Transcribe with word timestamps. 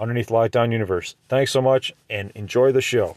underneath 0.00 0.28
Lockdown 0.28 0.72
Universe. 0.72 1.14
Thanks 1.28 1.52
so 1.52 1.60
much 1.60 1.92
and 2.08 2.32
enjoy 2.34 2.72
the 2.72 2.80
show. 2.80 3.16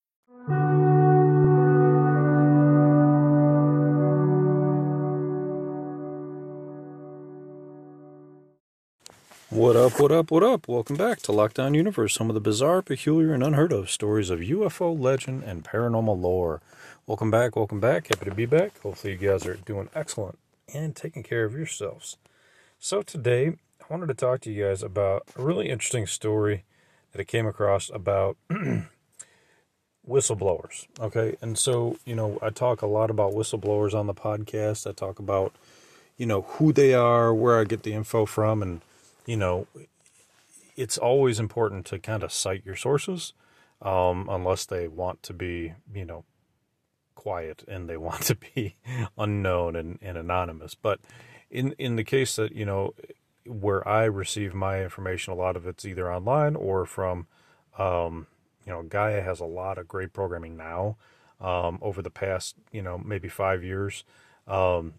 What 9.51 9.75
up, 9.75 9.99
what 9.99 10.13
up, 10.13 10.31
what 10.31 10.43
up? 10.43 10.69
Welcome 10.69 10.95
back 10.95 11.21
to 11.23 11.33
Lockdown 11.33 11.75
Universe, 11.75 12.15
home 12.15 12.29
of 12.29 12.35
the 12.35 12.39
bizarre, 12.39 12.81
peculiar, 12.81 13.33
and 13.33 13.43
unheard 13.43 13.73
of 13.73 13.91
stories 13.91 14.29
of 14.29 14.39
UFO 14.39 14.97
legend 14.97 15.43
and 15.43 15.61
paranormal 15.61 16.21
lore. 16.21 16.61
Welcome 17.05 17.29
back, 17.31 17.57
welcome 17.57 17.81
back. 17.81 18.07
Happy 18.07 18.29
to 18.29 18.33
be 18.33 18.45
back. 18.45 18.79
Hopefully, 18.79 19.11
you 19.11 19.19
guys 19.19 19.45
are 19.45 19.55
doing 19.55 19.89
excellent 19.93 20.39
and 20.73 20.95
taking 20.95 21.21
care 21.21 21.43
of 21.43 21.53
yourselves. 21.53 22.15
So, 22.79 23.01
today, 23.01 23.47
I 23.81 23.83
wanted 23.89 24.07
to 24.07 24.13
talk 24.13 24.39
to 24.41 24.51
you 24.51 24.63
guys 24.63 24.81
about 24.81 25.23
a 25.37 25.41
really 25.41 25.67
interesting 25.67 26.07
story 26.07 26.63
that 27.11 27.19
I 27.19 27.25
came 27.25 27.45
across 27.45 27.89
about 27.89 28.37
whistleblowers. 30.07 30.87
Okay. 30.97 31.35
And 31.41 31.57
so, 31.57 31.97
you 32.05 32.15
know, 32.15 32.39
I 32.41 32.51
talk 32.51 32.81
a 32.81 32.87
lot 32.87 33.09
about 33.09 33.33
whistleblowers 33.33 33.93
on 33.93 34.07
the 34.07 34.13
podcast. 34.13 34.89
I 34.89 34.93
talk 34.93 35.19
about, 35.19 35.53
you 36.15 36.25
know, 36.25 36.43
who 36.43 36.71
they 36.71 36.93
are, 36.93 37.33
where 37.33 37.59
I 37.59 37.65
get 37.65 37.83
the 37.83 37.91
info 37.91 38.25
from, 38.25 38.61
and, 38.63 38.79
you 39.31 39.37
know, 39.37 39.65
it's 40.75 40.97
always 40.97 41.39
important 41.39 41.85
to 41.85 41.97
kind 41.99 42.21
of 42.21 42.33
cite 42.33 42.65
your 42.65 42.75
sources, 42.75 43.31
um, 43.81 44.27
unless 44.29 44.65
they 44.65 44.89
want 44.89 45.23
to 45.23 45.33
be, 45.33 45.73
you 45.95 46.03
know, 46.03 46.25
quiet 47.15 47.63
and 47.65 47.89
they 47.89 47.95
want 48.07 48.23
to 48.23 48.35
be 48.35 48.75
unknown 49.17 49.77
and, 49.77 49.99
and 50.01 50.17
anonymous. 50.17 50.75
But 50.75 50.99
in 51.49 51.71
in 51.79 51.95
the 51.95 52.03
case 52.03 52.35
that 52.35 52.51
you 52.51 52.65
know 52.65 52.93
where 53.45 53.87
I 53.87 54.03
receive 54.03 54.53
my 54.53 54.83
information, 54.83 55.31
a 55.31 55.37
lot 55.37 55.55
of 55.55 55.65
it's 55.65 55.85
either 55.85 56.11
online 56.11 56.57
or 56.57 56.85
from, 56.85 57.27
um, 57.77 58.27
you 58.65 58.73
know, 58.73 58.83
Gaia 58.83 59.21
has 59.21 59.39
a 59.39 59.45
lot 59.45 59.77
of 59.77 59.87
great 59.87 60.11
programming 60.11 60.57
now. 60.57 60.97
Um, 61.39 61.79
over 61.81 62.01
the 62.03 62.11
past, 62.11 62.55
you 62.71 62.83
know, 62.83 62.99
maybe 62.99 63.27
five 63.27 63.63
years, 63.63 64.03
um, 64.47 64.95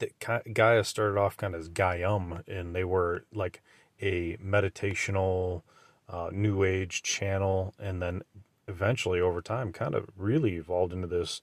that 0.00 0.52
Gaia 0.52 0.84
started 0.84 1.18
off 1.18 1.36
kind 1.36 1.54
of 1.54 1.60
as 1.60 1.68
Gaiam, 1.68 2.46
and 2.48 2.74
they 2.74 2.84
were 2.84 3.24
like 3.32 3.62
a 4.02 4.36
meditational, 4.38 5.62
uh, 6.08 6.30
new 6.32 6.64
age 6.64 7.02
channel, 7.02 7.74
and 7.78 8.02
then 8.02 8.22
eventually 8.66 9.20
over 9.20 9.40
time, 9.40 9.72
kind 9.72 9.94
of 9.94 10.08
really 10.16 10.56
evolved 10.56 10.92
into 10.92 11.06
this 11.06 11.42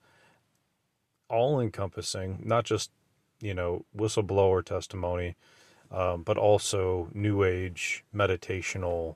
all-encompassing, 1.30 2.42
not 2.44 2.66
just 2.66 2.92
you 3.40 3.54
know 3.54 3.86
whistleblower 3.96 4.64
testimony, 4.64 5.36
um, 5.92 6.24
but 6.24 6.38
also 6.38 7.10
new 7.14 7.44
age 7.44 8.04
meditational 8.14 9.16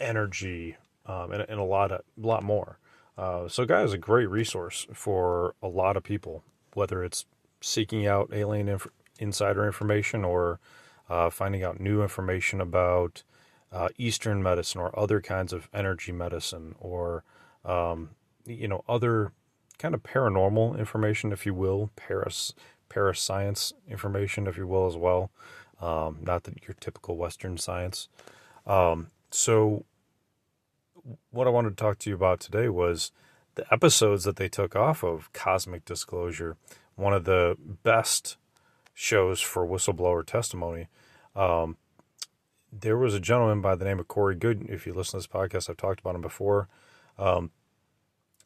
energy 0.00 0.76
um, 1.06 1.32
and, 1.32 1.44
and, 1.48 1.60
a 1.60 1.64
lot 1.64 1.92
of 1.92 2.00
a 2.22 2.26
lot 2.26 2.42
more. 2.42 2.78
Uh, 3.16 3.46
so, 3.48 3.64
Gaia 3.64 3.84
is 3.84 3.92
a 3.92 3.98
great 3.98 4.28
resource 4.28 4.86
for 4.92 5.54
a 5.62 5.68
lot 5.68 5.96
of 5.96 6.02
people, 6.02 6.42
whether 6.72 7.04
it's 7.04 7.26
seeking 7.64 8.06
out 8.06 8.30
alien 8.32 8.68
inf- 8.68 8.88
insider 9.18 9.66
information 9.66 10.24
or 10.24 10.60
uh, 11.08 11.30
finding 11.30 11.62
out 11.62 11.80
new 11.80 12.02
information 12.02 12.60
about 12.60 13.22
uh, 13.72 13.88
Eastern 13.98 14.42
medicine 14.42 14.80
or 14.80 14.96
other 14.98 15.20
kinds 15.20 15.52
of 15.52 15.68
energy 15.74 16.12
medicine 16.12 16.74
or 16.78 17.24
um, 17.64 18.10
you 18.46 18.68
know 18.68 18.84
other 18.88 19.32
kind 19.78 19.94
of 19.94 20.02
paranormal 20.02 20.78
information, 20.78 21.32
if 21.32 21.44
you 21.46 21.54
will, 21.54 21.90
paras 21.96 22.54
parascience 22.88 23.72
information, 23.88 24.46
if 24.46 24.56
you 24.56 24.66
will, 24.66 24.86
as 24.86 24.96
well. 24.96 25.30
Um, 25.80 26.18
not 26.22 26.44
that 26.44 26.66
your 26.66 26.76
typical 26.78 27.16
Western 27.16 27.58
science. 27.58 28.08
Um, 28.66 29.08
so, 29.30 29.84
what 31.30 31.46
I 31.46 31.50
wanted 31.50 31.70
to 31.70 31.76
talk 31.76 31.98
to 32.00 32.10
you 32.10 32.16
about 32.16 32.40
today 32.40 32.68
was 32.68 33.10
the 33.56 33.66
episodes 33.72 34.24
that 34.24 34.36
they 34.36 34.48
took 34.48 34.76
off 34.76 35.02
of 35.02 35.32
Cosmic 35.32 35.84
Disclosure, 35.84 36.56
one 36.96 37.12
of 37.12 37.24
the 37.24 37.56
best 37.82 38.36
shows 38.94 39.40
for 39.40 39.66
whistleblower 39.66 40.24
testimony. 40.24 40.88
Um, 41.34 41.76
there 42.72 42.96
was 42.96 43.14
a 43.14 43.20
gentleman 43.20 43.60
by 43.60 43.74
the 43.74 43.84
name 43.84 43.98
of 43.98 44.08
Corey 44.08 44.34
Goode. 44.34 44.66
If 44.68 44.86
you 44.86 44.94
listen 44.94 45.20
to 45.20 45.26
this 45.26 45.26
podcast, 45.26 45.70
I've 45.70 45.76
talked 45.76 46.00
about 46.00 46.14
him 46.14 46.22
before. 46.22 46.68
Um, 47.18 47.50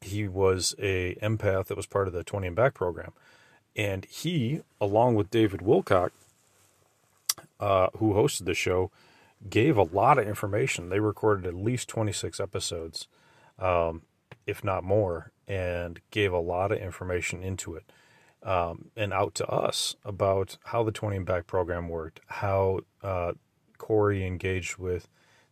he 0.01 0.29
was 0.29 0.75
a 0.79 1.17
empath 1.17 1.67
that 1.67 1.77
was 1.77 1.87
part 1.87 2.07
of 2.07 2.15
the 2.15 2.25
20 2.25 2.49
and 2.49 2.57
back 2.57 2.75
program. 2.75 3.13
And 3.77 4.05
he, 4.07 4.61
along 4.81 5.15
with 5.15 5.31
David 5.31 5.61
Wilcock, 5.61 6.11
uh, 7.61 7.89
who 7.97 8.15
hosted 8.15 8.45
the 8.45 8.55
show, 8.55 8.91
gave 9.49 9.77
a 9.77 9.83
lot 9.83 10.19
of 10.19 10.27
information. 10.27 10.89
They 10.89 11.01
recorded 11.01 11.47
at 11.47 11.55
least 11.55 11.89
26 11.89 12.41
episodes, 12.41 13.07
um, 13.59 14.03
if 14.47 14.65
not 14.65 14.85
more, 14.85 15.33
and 15.47 16.01
gave 16.11 16.33
a 16.33 16.41
lot 16.41 16.73
of 16.73 16.79
information 16.79 17.43
into 17.43 17.75
it 17.75 17.85
um, 18.43 18.91
and 18.97 19.13
out 19.13 19.35
to 19.37 19.47
us 19.47 19.97
about 20.05 20.59
how 20.67 20.83
the 20.83 20.93
20 20.93 21.17
and 21.17 21.27
back 21.27 21.47
program 21.47 21.89
worked, 21.89 22.21
how 22.27 22.81
uh, 23.03 23.33
Corey 23.79 24.25
engaged 24.27 24.77
with 24.77 25.09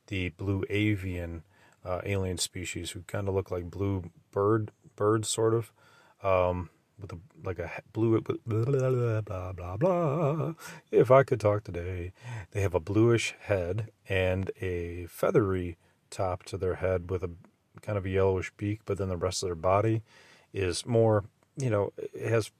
the 0.06 0.30
blue 0.30 0.64
avian 0.70 1.42
uh, 1.84 2.00
alien 2.04 2.38
species 2.38 2.90
who 2.90 3.02
kind 3.02 3.28
of 3.28 3.34
look 3.34 3.50
like 3.50 3.70
blue 3.70 4.10
bird 4.32 4.70
birds, 4.96 5.28
sort 5.28 5.54
of. 5.54 5.72
Um, 6.22 6.70
with 6.98 7.12
a 7.12 7.18
like 7.44 7.58
a 7.58 7.70
blue 7.92 8.20
blah, 8.20 8.36
blah 8.46 9.20
blah 9.20 9.52
blah 9.52 9.76
blah. 9.76 10.54
If 10.90 11.10
I 11.10 11.22
could 11.22 11.40
talk 11.40 11.64
today, 11.64 12.12
they 12.52 12.62
have 12.62 12.74
a 12.74 12.80
bluish 12.80 13.34
head 13.40 13.90
and 14.08 14.50
a 14.60 15.06
feathery 15.06 15.76
top 16.10 16.44
to 16.44 16.56
their 16.56 16.76
head 16.76 17.10
with 17.10 17.22
a 17.22 17.30
kind 17.82 17.98
of 17.98 18.06
a 18.06 18.10
yellowish 18.10 18.52
beak, 18.56 18.80
but 18.84 18.98
then 18.98 19.08
the 19.08 19.16
rest 19.16 19.42
of 19.42 19.48
their 19.48 19.54
body 19.54 20.02
is 20.52 20.86
more, 20.86 21.24
you 21.56 21.68
know, 21.68 21.92
it 21.98 22.30
has 22.30 22.50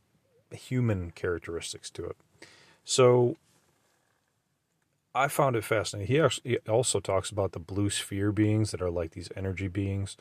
human 0.50 1.10
characteristics 1.10 1.90
to 1.90 2.04
it. 2.04 2.16
So 2.84 3.36
I 5.14 5.28
found 5.28 5.56
it 5.56 5.64
fascinating. 5.64 6.14
He 6.14 6.20
actually 6.20 6.50
he 6.64 6.70
also 6.70 7.00
talks 7.00 7.30
about 7.30 7.52
the 7.52 7.58
blue 7.58 7.90
sphere 7.90 8.32
beings 8.32 8.70
that 8.70 8.82
are 8.82 8.90
like 8.90 9.12
these 9.12 9.30
energy 9.36 9.68
beings 9.68 10.16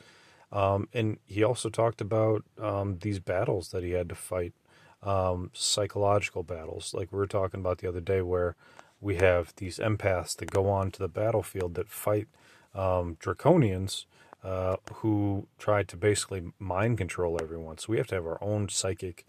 um, 0.52 0.88
and 0.92 1.18
he 1.26 1.42
also 1.42 1.68
talked 1.68 2.00
about 2.00 2.44
um, 2.60 2.98
these 3.00 3.18
battles 3.18 3.70
that 3.70 3.82
he 3.82 3.92
had 3.92 4.08
to 4.08 4.14
fight, 4.14 4.52
um, 5.02 5.50
psychological 5.52 6.42
battles, 6.42 6.94
like 6.94 7.12
we 7.12 7.18
were 7.18 7.26
talking 7.26 7.60
about 7.60 7.78
the 7.78 7.88
other 7.88 8.00
day, 8.00 8.22
where 8.22 8.54
we 9.00 9.16
have 9.16 9.52
these 9.56 9.78
empaths 9.78 10.36
that 10.36 10.50
go 10.50 10.68
on 10.68 10.90
to 10.92 10.98
the 10.98 11.08
battlefield 11.08 11.74
that 11.74 11.88
fight 11.88 12.28
um, 12.74 13.16
draconians 13.20 14.06
uh, 14.44 14.76
who 14.94 15.46
try 15.58 15.82
to 15.82 15.96
basically 15.96 16.52
mind 16.58 16.98
control 16.98 17.38
everyone. 17.40 17.78
So 17.78 17.88
we 17.90 17.98
have 17.98 18.06
to 18.08 18.14
have 18.14 18.26
our 18.26 18.42
own 18.42 18.68
psychic 18.68 19.26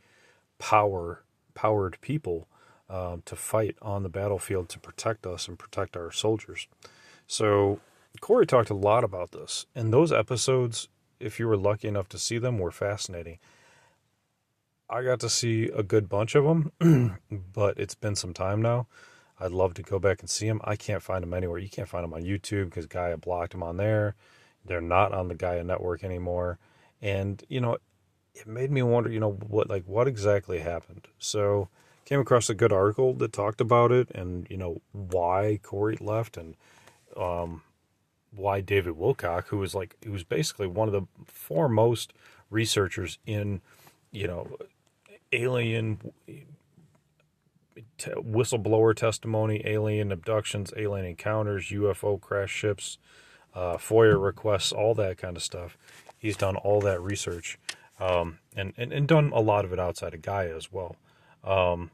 power, 0.60 1.24
powered 1.54 2.00
people 2.02 2.48
uh, 2.90 3.18
to 3.26 3.36
fight 3.36 3.76
on 3.82 4.04
the 4.04 4.10
battlefield 4.10 4.70
to 4.70 4.80
protect 4.80 5.28
us 5.28 5.48
and 5.48 5.60
protect 5.60 5.98
our 5.98 6.12
soldiers. 6.12 6.68
So 7.28 7.80
Corey 8.22 8.46
talked 8.46 8.70
a 8.70 8.76
lot 8.76 9.04
about 9.04 9.32
this, 9.32 9.66
and 9.76 9.92
those 9.92 10.12
episodes 10.12 10.88
if 11.20 11.40
you 11.40 11.48
were 11.48 11.58
lucky 11.58 11.88
enough 11.88 12.10
to 12.10 12.20
see 12.20 12.38
them, 12.38 12.60
were 12.60 12.72
fascinating. 12.72 13.40
I 14.90 15.04
got 15.04 15.20
to 15.22 15.30
see 15.30 15.66
a 15.66 15.84
good 15.84 16.08
bunch 16.08 16.36
of 16.36 16.46
them, 16.46 17.20
but 17.54 17.78
it's 17.78 17.96
been 17.96 18.16
some 18.16 18.34
time 18.34 18.62
now. 18.62 18.88
I'd 19.40 19.52
love 19.52 19.74
to 19.76 19.84
go 19.84 20.00
back 20.00 20.22
and 20.22 20.30
see 20.30 20.48
them. 20.48 20.62
I 20.64 20.76
can't 20.76 21.04
find 21.04 21.22
them 21.22 21.34
anywhere. 21.34 21.60
You 21.60 21.70
can't 21.70 21.90
find 21.90 22.04
them 22.04 22.14
on 22.14 22.24
YouTube 22.24 22.66
because 22.66 22.88
Gaia 22.88 23.18
blocked 23.18 23.52
them 23.52 23.64
on 23.64 23.78
there. 23.78 24.16
They're 24.66 24.82
not 24.82 25.14
on 25.14 25.28
the 25.28 25.36
Gaia 25.36 25.64
network 25.64 26.04
anymore. 26.04 26.58
And, 27.02 27.44
you 27.48 27.62
know, 27.62 27.78
it 28.40 28.48
made 28.48 28.72
me 28.72 28.84
wonder, 28.84 29.10
you 29.10 29.20
know, 29.20 29.32
what 29.32 29.70
like 29.70 29.84
what 29.86 30.08
exactly 30.08 30.60
happened. 30.60 31.08
So 31.20 31.70
came 32.06 32.20
across 32.20 32.50
a 32.50 32.56
good 32.56 32.72
article 32.72 33.14
that 33.16 33.34
talked 33.34 33.60
about 33.60 33.92
it 33.92 34.10
and, 34.12 34.48
you 34.50 34.58
know, 34.58 34.82
why 34.92 35.60
Corey 35.64 35.98
left 36.00 36.38
and 36.38 36.56
um 37.16 37.64
why 38.32 38.62
David 38.62 38.94
Wilcock, 38.96 39.46
who 39.48 39.58
was 39.58 39.74
like 39.74 39.96
who 40.04 40.12
was 40.12 40.24
basically 40.24 40.68
one 40.68 40.88
of 40.88 40.94
the 40.94 41.08
foremost 41.26 42.14
researchers 42.50 43.18
in, 43.26 43.62
you 44.12 44.28
know, 44.28 44.58
alien 45.32 46.00
t- 47.98 48.12
whistleblower 48.12 48.96
testimony, 48.96 49.62
alien 49.66 50.12
abductions, 50.12 50.72
alien 50.78 51.06
encounters, 51.06 51.70
UFO 51.70 52.22
crash 52.22 52.52
ships, 52.52 53.00
uh, 53.56 53.78
FOIA 53.78 54.22
requests, 54.22 54.72
all 54.72 54.94
that 54.96 55.18
kind 55.18 55.36
of 55.36 55.44
stuff. 55.44 55.78
He's 56.20 56.38
done 56.38 56.56
all 56.56 56.82
that 56.82 57.02
research 57.02 57.58
um, 58.00 58.40
and, 58.56 58.74
and, 58.78 58.92
and 58.92 59.08
done 59.08 59.32
a 59.34 59.40
lot 59.40 59.66
of 59.66 59.74
it 59.74 59.80
outside 59.80 60.14
of 60.14 60.22
Gaia 60.22 60.56
as 60.56 60.72
well. 60.72 60.96
Um, 61.44 61.92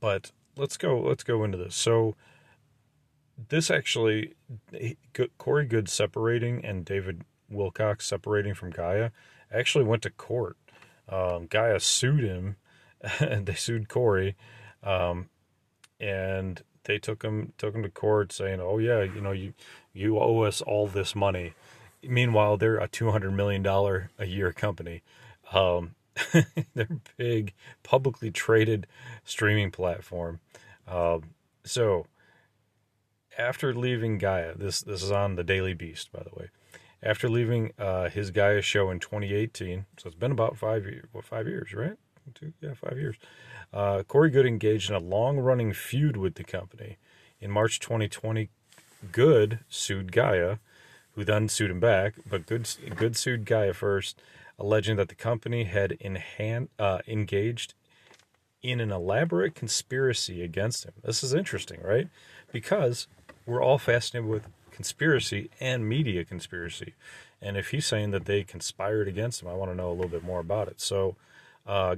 but 0.00 0.32
let's 0.56 0.76
go 0.76 1.00
let's 1.00 1.24
go 1.24 1.44
into 1.44 1.58
this. 1.58 1.74
So 1.74 2.16
this 3.48 3.70
actually, 3.70 4.34
Corey 5.38 5.66
Goode 5.66 5.88
separating 5.88 6.64
and 6.64 6.84
David 6.84 7.22
Wilcock 7.52 8.00
separating 8.00 8.54
from 8.54 8.70
Gaia 8.70 9.10
actually 9.52 9.84
went 9.84 10.02
to 10.02 10.10
court. 10.10 10.56
Um, 11.08 11.46
Gaia 11.46 11.80
sued 11.80 12.24
him, 12.24 12.56
and 13.20 13.46
they 13.46 13.54
sued 13.54 13.88
Corey, 13.88 14.36
um, 14.82 15.28
and 16.00 16.62
they 16.84 16.98
took 16.98 17.22
him 17.22 17.52
took 17.58 17.74
him 17.74 17.82
to 17.82 17.90
court 17.90 18.32
saying, 18.32 18.60
"Oh 18.60 18.78
yeah, 18.78 19.02
you 19.02 19.20
know 19.20 19.32
you 19.32 19.54
you 19.92 20.18
owe 20.18 20.42
us 20.42 20.60
all 20.62 20.86
this 20.86 21.14
money." 21.14 21.54
Meanwhile, 22.08 22.56
they're 22.56 22.78
a 22.78 22.88
two 22.88 23.10
hundred 23.10 23.32
million 23.32 23.62
dollar 23.62 24.10
a 24.18 24.26
year 24.26 24.52
company. 24.52 25.02
Um, 25.52 25.94
they're 26.74 26.88
big, 27.16 27.52
publicly 27.82 28.30
traded 28.30 28.86
streaming 29.24 29.70
platform. 29.70 30.40
Um, 30.86 31.30
so 31.64 32.06
after 33.38 33.74
leaving 33.74 34.18
Gaia, 34.18 34.54
this 34.54 34.80
this 34.80 35.02
is 35.02 35.10
on 35.10 35.36
the 35.36 35.44
Daily 35.44 35.74
Beast, 35.74 36.12
by 36.12 36.22
the 36.22 36.38
way. 36.38 36.50
After 37.02 37.28
leaving 37.28 37.72
uh, 37.78 38.08
his 38.08 38.30
Gaia 38.30 38.62
show 38.62 38.90
in 38.90 38.98
2018, 38.98 39.84
so 39.98 40.06
it's 40.06 40.16
been 40.16 40.32
about 40.32 40.56
five 40.56 40.84
years. 40.84 41.06
What 41.12 41.24
five 41.24 41.46
years, 41.46 41.74
right? 41.74 41.96
Two, 42.32 42.54
yeah, 42.62 42.72
five 42.74 42.98
years. 42.98 43.16
Uh, 43.72 44.02
Corey 44.04 44.30
Goode 44.30 44.46
engaged 44.46 44.88
in 44.88 44.96
a 44.96 45.00
long-running 45.00 45.74
feud 45.74 46.16
with 46.16 46.36
the 46.36 46.44
company. 46.44 46.96
In 47.40 47.50
March 47.50 47.80
2020, 47.80 48.48
Goode 49.12 49.58
sued 49.68 50.12
Gaia, 50.12 50.56
who 51.14 51.24
then 51.24 51.48
sued 51.48 51.70
him 51.70 51.80
back. 51.80 52.14
But 52.28 52.46
Good 52.46 52.68
Goode 52.96 53.16
sued 53.16 53.44
Gaia 53.44 53.72
first, 53.72 54.20
alleging 54.58 54.96
that 54.96 55.08
the 55.08 55.14
company 55.14 55.64
had 55.64 56.00
hand, 56.00 56.68
uh, 56.78 56.98
engaged 57.06 57.74
in 58.62 58.80
an 58.80 58.90
elaborate 58.90 59.54
conspiracy 59.54 60.42
against 60.42 60.84
him. 60.84 60.94
This 61.04 61.22
is 61.22 61.34
interesting, 61.34 61.80
right? 61.82 62.08
Because 62.50 63.06
we're 63.46 63.62
all 63.62 63.78
fascinated 63.78 64.28
with 64.28 64.48
conspiracy 64.70 65.50
and 65.60 65.88
media 65.88 66.24
conspiracy. 66.24 66.94
And 67.42 67.56
if 67.56 67.70
he's 67.70 67.86
saying 67.86 68.10
that 68.12 68.24
they 68.24 68.42
conspired 68.42 69.06
against 69.06 69.42
him, 69.42 69.48
I 69.48 69.54
want 69.54 69.70
to 69.70 69.76
know 69.76 69.90
a 69.90 69.92
little 69.92 70.08
bit 70.08 70.24
more 70.24 70.40
about 70.40 70.68
it. 70.68 70.80
So 70.80 71.14
uh, 71.66 71.96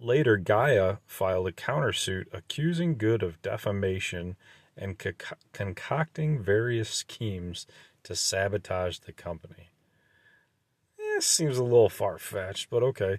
later, 0.00 0.38
Gaia 0.38 0.96
filed 1.06 1.48
a 1.48 1.52
countersuit 1.52 2.26
accusing 2.32 2.96
Goode 2.96 3.22
of 3.22 3.40
defamation 3.42 4.36
and 4.76 4.98
co- 4.98 5.12
concocting 5.52 6.42
various 6.42 6.88
schemes 6.88 7.66
to 8.08 8.16
sabotage 8.16 9.00
the 9.00 9.12
company. 9.12 9.68
Eh, 10.98 11.20
seems 11.20 11.58
a 11.58 11.62
little 11.62 11.90
far 11.90 12.16
fetched, 12.16 12.70
but 12.70 12.82
okay. 12.82 13.18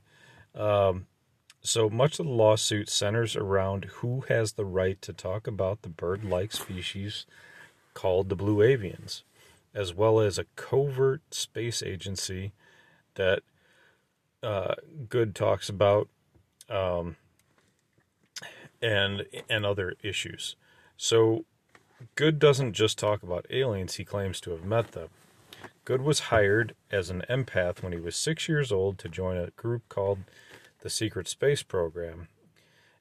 Um, 0.56 1.06
so 1.62 1.92
much 1.92 2.20
of 2.20 2.26
the 2.26 2.32
lawsuit 2.32 2.90
centers 2.90 3.36
around 3.36 3.86
who 3.86 4.22
has 4.30 4.54
the 4.54 4.66
right 4.66 5.00
to 5.04 5.14
talk 5.14 5.46
about 5.46 5.84
the 5.84 5.90
bird 5.90 6.26
like 6.26 6.52
species 6.52 7.28
called 7.94 8.30
the 8.30 8.36
blue 8.36 8.58
avians, 8.58 9.22
as 9.76 9.94
well 9.94 10.20
as 10.20 10.40
a 10.40 10.46
covert 10.56 11.22
space 11.36 11.84
agency 11.84 12.52
that 13.14 13.44
uh, 14.42 14.74
Goode 15.08 15.36
talks 15.36 15.70
about, 15.70 16.10
um, 16.68 17.16
and 18.82 19.28
and 19.48 19.68
other 19.68 19.94
issues. 20.02 20.56
So, 20.98 21.46
Goode 22.16 22.40
doesn't 22.40 22.74
just 22.74 22.98
talk 22.98 23.24
about 23.24 23.46
aliens; 23.50 23.96
he 23.96 24.06
claims 24.06 24.40
to 24.42 24.52
have 24.52 24.64
met 24.64 24.94
them. 24.94 25.10
Goode 25.86 26.02
was 26.02 26.20
hired 26.20 26.76
as 26.92 27.10
an 27.10 27.24
empath 27.30 27.82
when 27.82 27.94
he 27.94 28.00
was 28.00 28.16
six 28.16 28.48
years 28.48 28.72
old 28.72 28.98
to 29.00 29.10
join 29.10 29.38
a 29.38 29.52
group 29.52 29.88
called 29.90 30.20
the 30.82 30.90
Secret 30.90 31.28
Space 31.28 31.64
Program. 31.64 32.28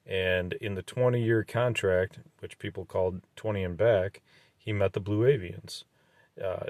And 0.05 0.53
in 0.53 0.75
the 0.75 0.81
20 0.81 1.21
year 1.21 1.43
contract, 1.43 2.19
which 2.39 2.57
people 2.57 2.85
called 2.85 3.21
20 3.35 3.63
and 3.63 3.77
back, 3.77 4.21
he 4.57 4.73
met 4.73 4.93
the 4.93 4.99
Blue 4.99 5.21
Avians. 5.21 5.83
Uh, 6.43 6.65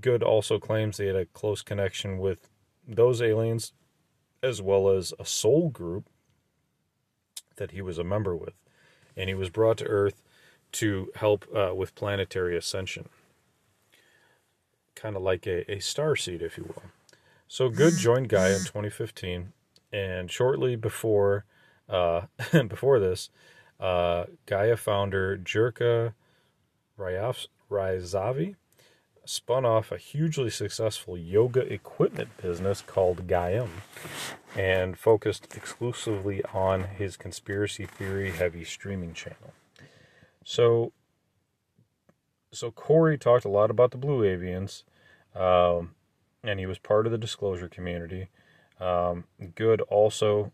Goode 0.00 0.22
also 0.22 0.58
claims 0.58 0.96
they 0.96 1.06
had 1.06 1.16
a 1.16 1.26
close 1.26 1.62
connection 1.62 2.18
with 2.18 2.48
those 2.86 3.22
aliens 3.22 3.72
as 4.42 4.62
well 4.62 4.88
as 4.88 5.12
a 5.18 5.24
soul 5.24 5.68
group 5.68 6.06
that 7.56 7.72
he 7.72 7.82
was 7.82 7.98
a 7.98 8.04
member 8.04 8.36
with. 8.36 8.54
And 9.16 9.28
he 9.28 9.34
was 9.34 9.50
brought 9.50 9.78
to 9.78 9.86
Earth 9.86 10.22
to 10.72 11.10
help 11.16 11.46
uh, 11.54 11.74
with 11.74 11.94
planetary 11.94 12.56
ascension. 12.56 13.08
Kind 14.94 15.16
of 15.16 15.22
like 15.22 15.46
a, 15.46 15.70
a 15.70 15.80
star 15.80 16.16
seed, 16.16 16.42
if 16.42 16.56
you 16.56 16.64
will. 16.64 16.82
So 17.48 17.68
Goode 17.68 17.96
joined 17.98 18.28
Gaia 18.28 18.52
in 18.52 18.60
2015 18.60 19.52
and 19.92 20.30
shortly 20.30 20.76
before 20.76 21.44
uh, 21.88 22.22
before 22.68 23.00
this, 23.00 23.30
uh, 23.80 24.24
Gaia 24.46 24.76
founder 24.76 25.36
Jirka 25.36 26.14
Rysavy 26.98 28.54
spun 29.24 29.64
off 29.64 29.92
a 29.92 29.96
hugely 29.96 30.50
successful 30.50 31.16
yoga 31.16 31.60
equipment 31.72 32.30
business 32.42 32.82
called 32.84 33.26
Gaiam 33.26 33.68
and 34.56 34.98
focused 34.98 35.56
exclusively 35.56 36.42
on 36.52 36.84
his 36.84 37.16
conspiracy 37.16 37.86
theory 37.86 38.32
heavy 38.32 38.64
streaming 38.64 39.14
channel. 39.14 39.52
So, 40.44 40.92
so 42.52 42.70
Corey 42.70 43.18
talked 43.18 43.44
a 43.44 43.50
lot 43.50 43.70
about 43.70 43.90
the 43.90 43.98
Blue 43.98 44.22
Avians, 44.22 44.84
um, 45.34 45.94
and 46.42 46.58
he 46.58 46.66
was 46.66 46.78
part 46.78 47.06
of 47.06 47.12
the 47.12 47.18
disclosure 47.18 47.68
community. 47.68 48.28
Um, 48.80 49.24
Goode 49.54 49.82
also 49.82 50.52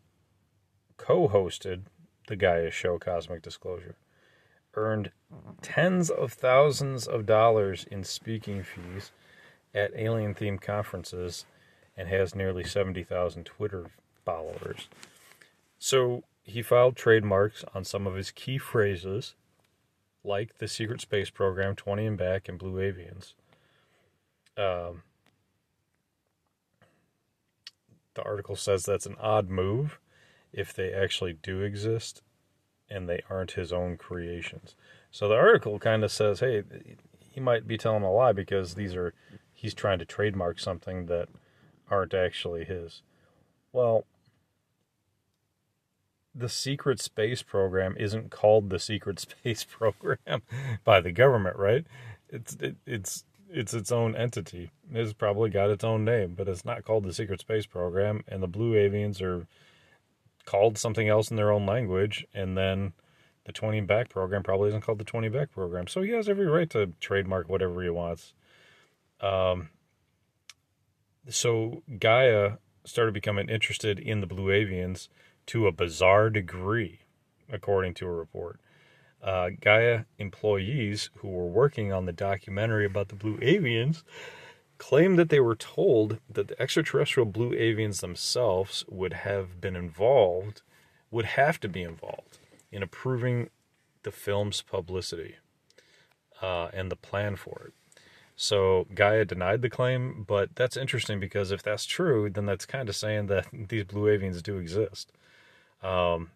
co 0.97 1.29
hosted 1.29 1.83
the 2.27 2.37
Gaia 2.37 2.71
show 2.71 2.99
Cosmic 2.99 3.43
Disclosure, 3.43 3.97
earned 4.75 5.13
tens 5.63 6.11
of 6.11 6.33
thousands 6.33 7.07
of 7.07 7.25
dollars 7.25 7.87
in 7.91 8.03
speaking 8.03 8.63
fees 8.65 9.13
at 9.75 9.93
alien 9.95 10.35
themed 10.35 10.61
conferences, 10.61 11.45
and 11.97 12.09
has 12.09 12.35
nearly 12.35 12.65
70,000 12.65 13.45
Twitter 13.45 13.87
followers. 14.25 14.89
So 15.79 16.25
he 16.43 16.63
filed 16.63 16.97
trademarks 16.97 17.65
on 17.75 17.85
some 17.85 18.07
of 18.07 18.15
his 18.15 18.31
key 18.31 18.59
phrases, 18.59 19.35
like 20.27 20.59
the 20.59 20.69
secret 20.69 21.01
space 21.01 21.31
program, 21.31 21.75
20 21.75 22.07
and 22.07 22.19
back, 22.19 22.49
and 22.49 22.59
Blue 22.59 22.81
Avians. 22.81 23.35
Um, 24.57 25.03
the 28.15 28.23
article 28.23 28.57
says 28.57 28.85
that's 28.85 29.07
an 29.07 29.17
odd 29.21 29.49
move 29.49 29.99
if 30.53 30.73
they 30.73 30.93
actually 30.93 31.35
do 31.35 31.61
exist 31.61 32.23
and 32.89 33.09
they 33.09 33.21
aren't 33.29 33.53
his 33.53 33.73
own 33.73 33.97
creations. 33.97 34.75
So 35.11 35.29
the 35.29 35.37
article 35.37 35.79
kind 35.79 36.03
of 36.05 36.11
says, 36.11 36.41
hey, 36.41 36.63
he 37.31 37.41
might 37.41 37.67
be 37.67 37.77
telling 37.77 38.03
a 38.03 38.11
lie 38.11 38.33
because 38.33 38.75
these 38.75 38.95
are 38.95 39.13
he's 39.53 39.75
trying 39.75 39.99
to 39.99 40.05
trademark 40.05 40.59
something 40.59 41.07
that 41.07 41.29
aren't 41.91 42.15
actually 42.15 42.65
his. 42.65 43.03
Well, 43.73 44.05
the 46.37 46.49
secret 46.49 47.01
space 47.01 47.43
program 47.43 47.97
isn't 47.99 48.31
called 48.31 48.71
the 48.71 48.79
secret 48.79 49.19
space 49.21 49.65
program 49.65 50.43
by 50.85 51.01
the 51.01 51.13
government, 51.13 51.57
right? 51.57 51.87
It's 52.29 52.55
it, 52.57 52.77
it's 52.87 53.25
it's 53.49 53.73
its 53.75 53.93
own 53.93 54.17
entity. 54.17 54.71
It's 54.93 55.13
probably 55.13 55.51
got 55.51 55.71
its 55.71 55.85
own 55.85 56.05
name, 56.05 56.35
but 56.37 56.49
it's 56.49 56.65
not 56.65 56.85
called 56.85 57.05
the 57.05 57.13
Secret 57.13 57.41
Space 57.41 57.65
Program. 57.65 58.23
And 58.27 58.43
the 58.43 58.49
Blue 58.49 58.73
Avians 58.73 59.23
are 59.23 59.47
called 60.45 60.79
something 60.79 61.09
else 61.09 61.31
in 61.31 61.37
their 61.37 61.53
own 61.53 61.65
language. 61.65 62.27
And 62.35 62.57
then 62.57 62.93
the 63.45 63.53
20 63.53 63.81
back 63.83 64.09
program 64.09 64.43
probably 64.43 64.69
isn't 64.69 64.83
called 64.83 64.99
the 64.99 65.05
20 65.05 65.29
back 65.29 65.53
program. 65.53 65.87
So 65.87 66.03
he 66.03 66.11
has 66.11 66.29
every 66.29 66.47
right 66.47 66.69
to 66.71 66.93
trademark 67.01 67.49
whatever 67.49 67.83
he 67.83 67.91
wants. 67.91 68.35
Um, 69.21 69.71
so 71.29 71.83
Gaia 71.99 72.59
started 72.85 73.15
becoming 73.15 73.49
interested 73.49 73.99
in 73.99 74.21
the 74.21 74.27
Blue 74.27 74.49
Avians 74.49 75.09
to 75.47 75.67
a 75.67 75.73
bizarre 75.73 76.31
degree, 76.31 77.01
according 77.51 77.95
to 77.95 78.07
a 78.07 78.11
report. 78.13 78.61
uh, 79.23 79.51
Gaia 79.61 80.05
employees 80.19 81.11
who 81.17 81.29
were 81.29 81.47
working 81.47 81.93
on 81.93 82.07
the 82.07 82.13
documentary 82.13 82.87
about 82.87 83.09
the 83.09 83.17
blue 83.17 83.39
avians 83.39 84.03
claimed 84.79 85.19
that 85.19 85.31
they 85.31 85.41
were 85.41 85.57
told 85.57 86.19
that 86.31 86.49
the 86.49 86.61
extraterrestrial 86.63 87.27
blue 87.27 87.53
avians 87.53 88.01
themselves 88.01 88.85
would 88.89 89.13
have 89.15 89.61
been 89.61 89.77
involved, 89.77 90.63
would 91.11 91.25
have 91.27 91.61
to 91.61 91.69
be 91.69 91.83
involved 91.83 92.39
in 92.73 92.83
approving 92.83 93.51
the 94.05 94.13
film's 94.13 94.63
publicity 94.63 95.37
uh, 96.43 96.69
and 96.73 96.91
the 96.91 96.97
plan 96.97 97.37
for 97.37 97.65
it. 97.69 97.73
So 98.37 98.87
Gaia 98.95 99.25
denied 99.25 99.63
the 99.63 99.71
claim, 99.71 100.25
but 100.29 100.55
that's 100.57 100.77
interesting 100.77 101.21
because 101.21 101.51
if 101.51 101.63
that's 101.63 101.87
true, 101.87 102.31
then 102.31 102.47
that's 102.47 102.67
kind 102.67 102.89
of 102.89 102.97
saying 102.97 103.27
that 103.29 103.47
these 103.69 103.85
blue 103.85 104.07
avians 104.17 104.43
do 104.43 104.59
exist. 104.59 105.13
Um, 105.83 106.31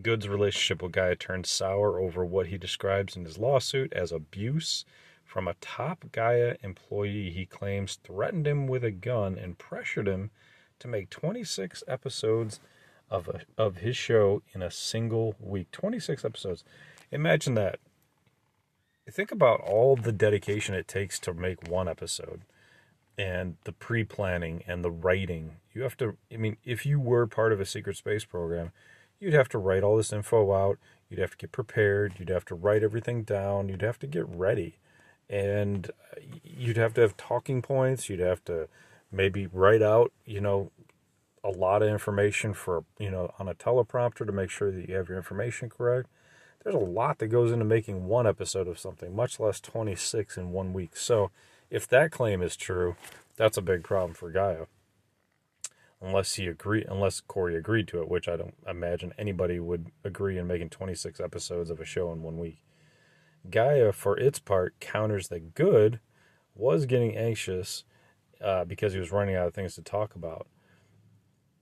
Goode's 0.00 0.28
relationship 0.28 0.82
with 0.82 0.92
Gaia 0.92 1.16
turned 1.16 1.46
sour 1.46 2.00
over 2.00 2.24
what 2.24 2.46
he 2.46 2.56
describes 2.56 3.16
in 3.16 3.24
his 3.24 3.38
lawsuit 3.38 3.92
as 3.92 4.10
abuse 4.10 4.84
from 5.24 5.48
a 5.48 5.54
top 5.60 6.04
Gaia 6.12 6.56
employee 6.62 7.30
he 7.30 7.46
claims 7.46 7.98
threatened 8.02 8.46
him 8.46 8.66
with 8.66 8.84
a 8.84 8.90
gun 8.90 9.38
and 9.38 9.58
pressured 9.58 10.08
him 10.08 10.30
to 10.78 10.88
make 10.88 11.10
26 11.10 11.82
episodes 11.86 12.60
of 13.10 13.28
a, 13.28 13.42
of 13.56 13.76
his 13.78 13.96
show 13.96 14.42
in 14.54 14.62
a 14.62 14.70
single 14.70 15.34
week. 15.38 15.70
26 15.70 16.24
episodes. 16.24 16.64
Imagine 17.10 17.54
that. 17.54 17.78
Think 19.10 19.30
about 19.30 19.60
all 19.60 19.96
the 19.96 20.12
dedication 20.12 20.74
it 20.74 20.88
takes 20.88 21.18
to 21.20 21.34
make 21.34 21.68
one 21.68 21.88
episode 21.88 22.42
and 23.18 23.56
the 23.64 23.72
pre-planning 23.72 24.62
and 24.66 24.84
the 24.84 24.90
writing. 24.90 25.56
You 25.74 25.82
have 25.82 25.96
to 25.98 26.16
I 26.32 26.36
mean 26.36 26.56
if 26.64 26.86
you 26.86 27.00
were 27.00 27.26
part 27.26 27.52
of 27.52 27.60
a 27.60 27.66
secret 27.66 27.96
space 27.96 28.24
program, 28.24 28.72
you'd 29.20 29.34
have 29.34 29.48
to 29.50 29.58
write 29.58 29.82
all 29.82 29.96
this 29.96 30.12
info 30.12 30.52
out, 30.52 30.78
you'd 31.08 31.20
have 31.20 31.32
to 31.32 31.36
get 31.36 31.52
prepared, 31.52 32.14
you'd 32.18 32.30
have 32.30 32.44
to 32.46 32.54
write 32.54 32.82
everything 32.82 33.22
down, 33.22 33.68
you'd 33.68 33.82
have 33.82 33.98
to 34.00 34.06
get 34.06 34.26
ready 34.28 34.78
and 35.32 35.90
uh, 36.12 36.20
you'd 36.44 36.76
have 36.76 36.94
to 36.94 37.00
have 37.00 37.16
talking 37.16 37.62
points. 37.62 38.08
You'd 38.08 38.20
have 38.20 38.44
to 38.44 38.68
maybe 39.10 39.46
write 39.46 39.82
out, 39.82 40.12
you 40.26 40.40
know, 40.40 40.70
a 41.42 41.50
lot 41.50 41.82
of 41.82 41.88
information 41.88 42.54
for, 42.54 42.84
you 42.98 43.10
know, 43.10 43.32
on 43.38 43.48
a 43.48 43.54
teleprompter 43.54 44.26
to 44.26 44.32
make 44.32 44.50
sure 44.50 44.70
that 44.70 44.88
you 44.88 44.94
have 44.94 45.08
your 45.08 45.16
information 45.16 45.68
correct. 45.68 46.08
There's 46.62 46.76
a 46.76 46.78
lot 46.78 47.18
that 47.18 47.28
goes 47.28 47.50
into 47.50 47.64
making 47.64 48.06
one 48.06 48.26
episode 48.26 48.68
of 48.68 48.78
something, 48.78 49.16
much 49.16 49.40
less 49.40 49.58
26 49.58 50.36
in 50.36 50.52
one 50.52 50.72
week. 50.72 50.96
So, 50.96 51.30
if 51.72 51.88
that 51.88 52.12
claim 52.12 52.42
is 52.42 52.54
true, 52.54 52.96
that's 53.36 53.56
a 53.56 53.62
big 53.62 53.82
problem 53.82 54.12
for 54.12 54.30
Gaia. 54.30 54.66
Unless 56.02 56.34
he 56.34 56.46
agree, 56.46 56.84
unless 56.86 57.20
Corey 57.20 57.56
agreed 57.56 57.88
to 57.88 58.00
it, 58.02 58.08
which 58.08 58.28
I 58.28 58.36
don't 58.36 58.54
imagine 58.68 59.14
anybody 59.16 59.58
would 59.58 59.86
agree 60.04 60.36
in 60.36 60.46
making 60.46 60.68
26 60.68 61.18
episodes 61.18 61.70
of 61.70 61.80
a 61.80 61.84
show 61.84 62.12
in 62.12 62.22
one 62.22 62.38
week. 62.38 62.58
Gaia, 63.48 63.92
for 63.92 64.18
its 64.18 64.38
part, 64.38 64.78
counters 64.80 65.28
that 65.28 65.54
Goode 65.54 65.98
was 66.54 66.84
getting 66.84 67.16
anxious 67.16 67.84
uh, 68.42 68.64
because 68.64 68.92
he 68.92 68.98
was 68.98 69.10
running 69.10 69.34
out 69.34 69.46
of 69.46 69.54
things 69.54 69.74
to 69.76 69.82
talk 69.82 70.14
about. 70.14 70.46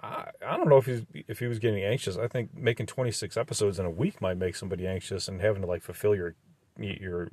I, 0.01 0.31
I 0.45 0.57
don't 0.57 0.69
know 0.69 0.79
if 0.79 0.87
he's 0.87 1.03
if 1.13 1.39
he 1.39 1.47
was 1.47 1.59
getting 1.59 1.85
anxious. 1.85 2.17
I 2.17 2.27
think 2.27 2.57
making 2.57 2.87
26 2.87 3.37
episodes 3.37 3.79
in 3.79 3.87
a 3.87 3.91
week 3.91 4.21
might 4.21 4.39
make 4.39 4.57
somebody 4.57 4.87
anxious 4.87 5.29
and 5.29 5.41
having 5.41 5.63
to 5.63 5.69
like 5.69 5.83
fulfill 5.83 6.17
your 6.17 6.35
your 6.79 7.31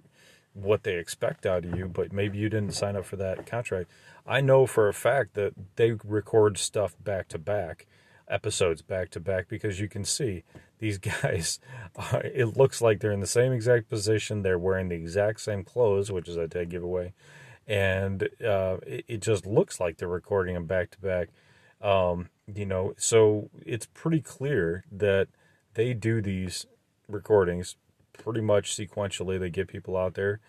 what 0.58 0.84
they 0.84 0.96
expect 0.96 1.46
out 1.46 1.66
of 1.66 1.76
you, 1.78 1.88
but 1.88 2.12
maybe 2.12 2.38
you 2.38 2.50
didn't 2.50 2.74
sign 2.74 2.96
up 2.96 3.06
for 3.06 3.16
that 3.18 3.46
contract. 3.46 3.90
I 4.26 4.42
know 4.42 4.66
for 4.66 4.88
a 4.88 4.94
fact 4.94 5.36
that 5.36 5.54
they 5.76 5.92
record 6.04 6.58
stuff 6.58 6.96
back 7.04 7.28
to 7.30 7.38
back, 7.38 7.86
episodes 8.28 8.82
back 8.82 9.10
to 9.12 9.20
back 9.20 9.48
because 9.48 9.80
you 9.80 9.88
can 9.88 10.04
see 10.04 10.44
these 10.80 10.98
guys, 11.22 11.60
are, 11.96 12.22
it 12.24 12.58
looks 12.58 12.82
like 12.82 13.00
they're 13.00 13.12
in 13.12 13.20
the 13.20 13.28
same 13.28 13.52
exact 13.54 13.90
position. 13.90 14.42
They're 14.42 14.60
wearing 14.60 14.90
the 14.90 14.96
exact 14.96 15.42
same 15.42 15.64
clothes, 15.64 16.12
which 16.12 16.28
is 16.28 16.38
a 16.38 16.48
dead 16.48 16.70
giveaway. 16.70 17.14
And 17.68 18.24
uh, 18.46 18.78
it, 18.86 19.06
it, 19.08 19.22
just 19.22 19.46
looks 19.46 19.80
like 19.80 19.98
they're 19.98 20.08
recording 20.08 20.54
them 20.54 20.66
back 20.66 20.90
to 20.92 21.00
back. 21.00 21.30
Um, 21.82 22.30
you 22.54 22.66
know, 22.66 22.94
so 22.98 23.50
it's 23.66 23.88
pretty 23.94 24.22
clear 24.22 24.86
that 24.90 25.28
they 25.74 25.94
do 25.94 26.22
these 26.22 26.66
recordings 27.10 27.76
pretty 28.18 28.42
much 28.42 28.76
sequentially. 28.76 29.40
They 29.40 29.50
get 29.50 29.68
people 29.68 29.98
out 29.98 30.14
there. 30.14 30.40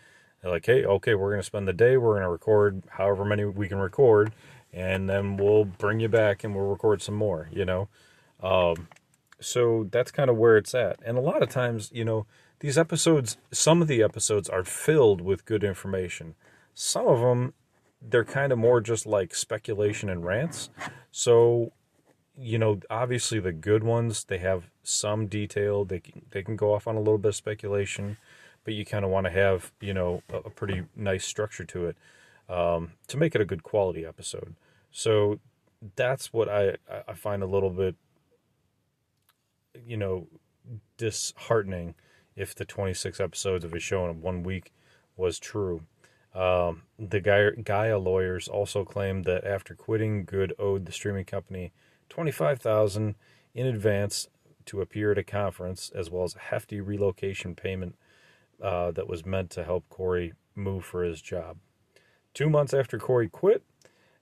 They're 0.43 0.51
like, 0.51 0.67
hey, 0.67 0.85
okay, 0.85 1.15
we're 1.15 1.31
going 1.31 1.41
to 1.41 1.47
spend 1.47 1.67
the 1.67 1.73
day. 1.73 1.97
We're 1.97 2.13
going 2.13 2.23
to 2.23 2.29
record 2.29 2.83
however 2.91 3.25
many 3.25 3.45
we 3.45 3.69
can 3.69 3.79
record. 3.79 4.33
And 4.73 5.09
then 5.09 5.37
we'll 5.37 5.65
bring 5.65 6.01
you 6.01 6.09
back 6.09 6.45
and 6.45 6.55
we'll 6.55 6.67
record 6.67 7.03
some 7.03 7.15
more, 7.15 7.49
you 7.53 7.65
know. 7.65 7.89
Um, 8.43 8.89
so 9.41 9.89
that's 9.91 10.11
kind 10.11 10.31
of 10.31 10.37
where 10.37 10.57
it's 10.57 10.75
at. 10.75 10.99
And 11.05 11.17
a 11.17 11.23
lot 11.23 11.43
of 11.43 11.49
times, 11.49 11.91
you 11.93 12.05
know, 12.05 12.27
these 12.61 12.77
episodes, 12.77 13.37
some 13.53 13.81
of 13.83 13.89
the 13.89 14.03
episodes 14.03 14.49
are 14.49 14.65
filled 14.65 15.21
with 15.21 15.45
good 15.45 15.65
information. 15.65 16.35
Some 16.75 17.07
of 17.07 17.21
them, 17.21 17.55
they're 18.03 18.25
kind 18.25 18.53
of 18.53 18.59
more 18.59 18.81
just 18.81 19.07
like 19.07 19.35
speculation 19.35 20.09
and 20.09 20.25
rants. 20.25 20.71
So, 21.11 21.73
you 22.41 22.59
know, 22.59 22.81
obviously 22.89 23.41
the 23.41 23.53
good 23.53 23.83
ones, 23.83 24.25
they 24.25 24.39
have 24.39 24.71
some 24.83 25.27
detail. 25.27 25.85
They 25.85 26.01
can, 26.01 26.23
they 26.31 26.43
can 26.43 26.57
go 26.57 26.75
off 26.75 26.87
on 26.87 26.97
a 26.97 27.01
little 27.01 27.19
bit 27.19 27.31
of 27.31 27.37
speculation, 27.37 28.17
but 28.65 28.75
you 28.75 28.85
kind 28.85 29.05
of 29.05 29.11
want 29.11 29.27
to 29.27 29.31
have, 29.33 29.73
you 29.81 29.93
know, 29.93 30.23
a, 30.33 30.37
a, 30.39 30.51
pretty 30.51 30.85
nice 30.95 31.25
structure 31.25 31.65
to 31.65 31.87
it 31.87 31.97
um, 32.49 32.93
to 33.09 33.17
make 33.17 33.35
it 33.35 33.41
a 33.41 33.45
good 33.45 33.63
quality 33.63 34.07
episode. 34.07 34.55
So 34.91 35.41
that's 35.97 36.33
what 36.33 36.49
I, 36.49 36.77
I 37.07 37.15
find 37.15 37.43
a 37.43 37.47
little 37.47 37.71
bit 37.71 37.97
you 39.87 39.97
know, 39.97 40.27
disheartening 40.97 41.95
if 42.37 42.55
the 42.55 42.65
26 42.65 43.21
episodes 43.21 43.65
of 43.65 43.75
a 43.75 43.81
show 43.81 44.09
in 44.09 44.21
one 44.21 44.43
week 44.43 44.73
was 45.17 45.39
true. 45.39 45.83
Um, 46.35 46.83
the 46.99 47.21
Gaia, 47.21 47.53
Gaia 47.53 47.99
lawyers 47.99 48.49
also 48.49 48.85
claimed 48.85 49.25
that 49.25 49.45
after 49.45 49.75
quitting, 49.75 50.25
Goode 50.25 50.55
owed 50.59 50.87
the 50.87 50.93
streaming 50.93 51.25
company 51.25 51.73
25000 52.09 53.15
in 53.55 53.67
advance 53.67 54.29
to 54.67 54.81
appear 54.81 55.13
at 55.13 55.19
a 55.19 55.25
conference, 55.25 55.91
as 55.95 56.11
well 56.11 56.25
as 56.25 56.35
a 56.35 56.41
hefty 56.41 56.81
relocation 56.81 57.55
payment 57.55 57.97
uh, 58.63 58.91
that 58.91 59.09
was 59.09 59.25
meant 59.25 59.51
to 59.51 59.65
help 59.65 59.89
Corey 59.89 60.35
move 60.55 60.85
for 60.85 61.03
his 61.03 61.23
job. 61.23 61.59
Two 62.35 62.51
months 62.51 62.75
after 62.75 62.99
Corey 62.99 63.29
quit, 63.29 63.63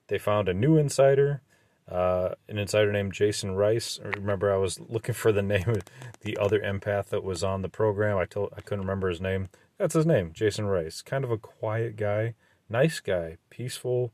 they 0.09 0.19
found 0.19 0.49
a 0.49 0.55
new 0.55 0.77
insider 0.77 1.43
uh, 1.91 2.31
an 2.49 2.59
insider 2.59 2.93
named 2.93 3.13
Jason 3.13 3.55
Rice. 3.55 4.01
Remember, 4.03 4.53
I 4.53 4.57
was 4.57 4.81
looking 4.81 5.15
for 5.15 5.33
the 5.33 5.43
name 5.43 5.69
of 5.69 5.83
the 6.21 6.37
other 6.39 6.61
empath 6.61 7.07
that 7.07 7.23
was 7.23 7.45
on 7.45 7.63
the 7.63 7.69
program. 7.69 8.19
I 8.19 8.25
told 8.25 8.53
I 8.57 8.61
couldn't 8.61 8.81
remember 8.85 9.09
his 9.09 9.21
name. 9.21 9.49
That's 9.79 9.95
his 9.95 10.07
name, 10.07 10.33
Jason 10.33 10.67
Rice. 10.67 11.03
Kind 11.03 11.25
of 11.25 11.31
a 11.31 11.39
quiet 11.39 11.97
guy, 11.97 12.35
nice 12.69 13.01
guy, 13.01 13.37
peaceful. 13.51 14.13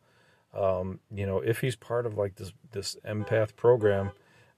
Um, 0.55 1.01
you 1.11 1.27
know, 1.27 1.39
if 1.39 1.61
he's 1.61 1.77
part 1.77 2.07
of 2.07 2.17
like 2.17 2.37
this 2.37 2.53
this 2.73 2.97
empath 3.07 3.57
program, 3.57 4.13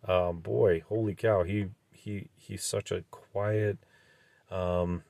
um, 0.07 0.41
boy, 0.41 0.83
holy 0.89 1.15
cow, 1.15 1.43
he 1.43 1.67
he 1.93 2.29
he's 2.37 2.65
such 2.65 2.91
a 2.91 3.05
quiet, 3.11 3.79
um, 4.51 5.03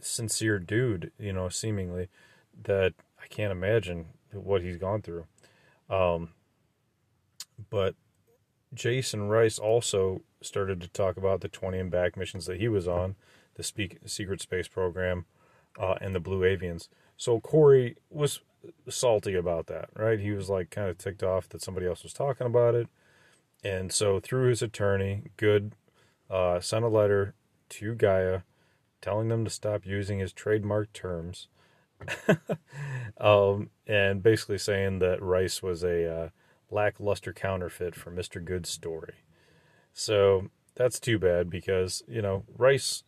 sincere 0.00 0.58
dude. 0.58 1.10
You 1.18 1.32
know, 1.32 1.48
seemingly 1.48 2.08
that 2.64 2.94
I 3.22 3.26
can't 3.26 3.52
imagine 3.52 4.06
what 4.32 4.62
he's 4.62 4.76
gone 4.76 5.02
through. 5.02 5.26
Um, 5.90 6.30
but 7.70 7.94
Jason 8.74 9.28
Rice 9.28 9.58
also 9.58 10.22
started 10.40 10.80
to 10.80 10.88
talk 10.88 11.16
about 11.16 11.40
the 11.40 11.48
20 11.48 11.78
and 11.78 11.90
back 11.90 12.16
missions 12.16 12.46
that 12.46 12.60
he 12.60 12.68
was 12.68 12.86
on, 12.86 13.16
the 13.54 13.62
speak, 13.62 13.98
secret 14.06 14.40
space 14.40 14.68
program, 14.68 15.24
uh, 15.78 15.94
and 16.00 16.14
the 16.14 16.20
Blue 16.20 16.40
Avians. 16.40 16.88
So 17.18 17.40
Corey 17.40 17.96
was 18.08 18.40
salty 18.88 19.34
about 19.34 19.66
that, 19.66 19.90
right? 19.94 20.18
He 20.18 20.30
was 20.30 20.48
like 20.48 20.70
kind 20.70 20.88
of 20.88 20.96
ticked 20.96 21.22
off 21.22 21.48
that 21.50 21.60
somebody 21.60 21.86
else 21.86 22.02
was 22.02 22.14
talking 22.14 22.46
about 22.46 22.74
it. 22.74 22.88
And 23.62 23.92
so 23.92 24.20
through 24.20 24.48
his 24.48 24.62
attorney, 24.62 25.24
Goode 25.36 25.74
uh, 26.30 26.60
sent 26.60 26.84
a 26.84 26.88
letter 26.88 27.34
to 27.70 27.94
Gaia 27.94 28.40
telling 29.02 29.28
them 29.28 29.44
to 29.44 29.50
stop 29.50 29.84
using 29.84 30.18
his 30.18 30.32
trademark 30.32 30.92
terms 30.92 31.48
um, 33.20 33.70
and 33.86 34.22
basically 34.22 34.58
saying 34.58 34.98
that 35.00 35.22
Rice 35.22 35.62
was 35.62 35.82
a 35.82 36.12
uh, 36.12 36.28
lackluster 36.70 37.32
counterfeit 37.32 37.94
for 37.94 38.10
Mr. 38.10 38.44
Goode's 38.44 38.70
story. 38.70 39.14
So 39.92 40.50
that's 40.74 41.00
too 41.00 41.18
bad 41.18 41.50
because 41.50 42.02
you 42.06 42.22
know 42.22 42.44
Rice 42.56 43.02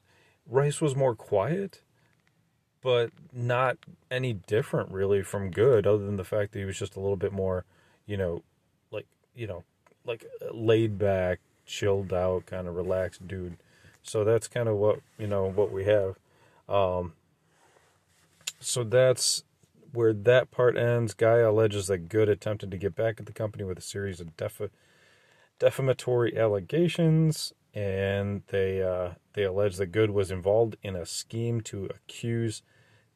Rice 0.47 0.81
was 0.81 0.97
more 0.97 1.15
quiet, 1.15 1.83
but 2.83 3.11
not 3.33 3.77
any 4.11 4.33
different 4.33 4.91
really 4.91 5.23
from 5.23 5.51
Goode, 5.51 5.87
other 5.87 6.05
than 6.05 6.17
the 6.17 6.25
fact 6.25 6.53
that 6.53 6.59
he 6.59 6.65
was 6.65 6.79
just 6.79 6.97
a 6.97 7.01
little 7.01 7.17
bit 7.17 7.33
more, 7.33 7.65
you 8.07 8.17
know, 8.17 8.43
like 8.91 9.07
you 9.35 9.47
know, 9.47 9.65
like 10.05 10.25
laid 10.53 10.99
back, 10.99 11.41
chilled 11.67 12.13
out, 12.13 12.47
kind 12.47 12.67
of 12.67 12.77
relaxed 12.77 13.27
dude. 13.27 13.57
So 14.03 14.25
that's 14.25 14.49
kind 14.49 14.69
of 14.69 14.77
what 14.77 15.01
you 15.19 15.27
know 15.27 15.51
what 15.51 15.71
we 15.73 15.85
have. 15.85 16.17
Um, 16.69 17.15
so 18.61 18.85
that's 18.85 19.45
where 19.93 20.13
that 20.13 20.51
part 20.51 20.77
ends. 20.77 21.15
Gaia 21.15 21.51
alleges 21.51 21.89
that 21.89 22.09
Goode 22.09 22.29
attempted 22.29 22.71
to 22.71 22.77
get 22.77 22.95
back 22.95 23.19
at 23.19 23.27
the 23.27 23.33
company 23.33 23.65
with 23.65 23.79
a 23.79 23.83
series 23.83 24.21
of 24.21 24.37
defa- 24.37 24.71
defamatory 25.59 26.37
allegations. 26.37 27.53
And 27.73 28.43
they 28.49 28.83
uh, 28.83 29.11
they 29.35 29.45
allege 29.45 29.77
that 29.77 29.93
Goode 29.93 30.11
was 30.11 30.31
involved 30.31 30.77
in 30.83 30.97
a 30.97 31.07
scheme 31.07 31.61
to 31.63 31.87
accuse 31.87 32.63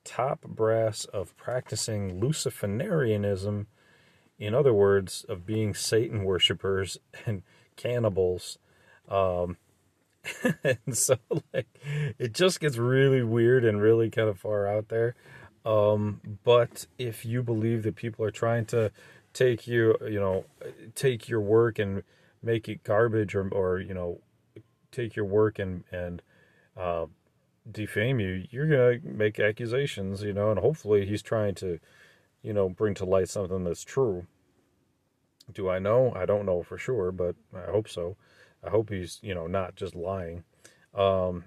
top 0.05 0.43
brass 0.43 1.07
of 1.07 1.37
practicing 1.37 2.21
Luciferianism, 2.21 3.67
in 4.39 4.55
other 4.55 4.73
words, 4.73 5.25
of 5.29 5.47
being 5.47 5.75
Satan 5.75 6.25
worshippers 6.25 6.99
and 7.27 7.43
cannibals. 7.77 8.59
Um, 9.09 9.57
and 10.65 10.97
so, 10.97 11.17
like, 11.53 11.67
it 12.19 12.33
just 12.33 12.61
gets 12.61 12.77
really 12.77 13.23
weird 13.23 13.65
and 13.65 13.81
really 13.81 14.11
kind 14.11 14.29
of 14.29 14.39
far 14.39 14.67
out 14.67 14.89
there. 14.89 15.15
Um, 15.65 16.21
but 16.45 16.87
if 16.99 17.25
you 17.25 17.43
believe 17.43 17.83
that 17.85 17.97
people 17.97 18.25
are 18.25 18.31
trying 18.31 18.67
to 18.67 18.93
take 19.33 19.67
you, 19.67 19.97
you 20.03 20.21
know, 20.21 20.45
take 20.95 21.29
your 21.29 21.41
work 21.41 21.79
and 21.79 22.03
make 22.43 22.69
it 22.69 22.85
garbage 22.85 23.35
or, 23.35 23.49
or 23.49 23.79
you 23.81 23.95
know, 23.95 24.21
take 24.95 25.17
your 25.17 25.25
work 25.25 25.59
and, 25.59 25.85
and, 25.91 26.23
uh, 26.77 27.07
defame 27.71 28.21
you, 28.21 28.45
you're 28.51 28.67
to 28.67 29.01
make 29.07 29.41
accusations, 29.41 30.23
you 30.23 30.33
know, 30.33 30.51
and 30.51 30.61
hopefully 30.61 31.07
he's 31.07 31.23
trying 31.23 31.55
to, 31.55 31.79
you 32.43 32.53
know, 32.53 32.69
bring 32.69 32.95
to 32.95 33.05
light 33.05 33.29
something 33.29 33.65
that's 33.65 33.85
true. 33.85 34.27
Do 35.53 35.69
I 35.69 35.79
know? 35.79 36.13
I 36.15 36.27
don't 36.27 36.47
know 36.47 36.63
for 36.63 36.77
sure, 36.77 37.11
but 37.11 37.37
I 37.55 37.71
hope 37.71 37.89
so. 37.89 38.17
I 38.63 38.71
hope 38.71 38.91
he's, 38.91 39.19
you 39.23 39.35
know, 39.35 39.47
not 39.47 39.77
just 39.77 39.95
lying. 39.95 40.45
Um, 40.95 41.45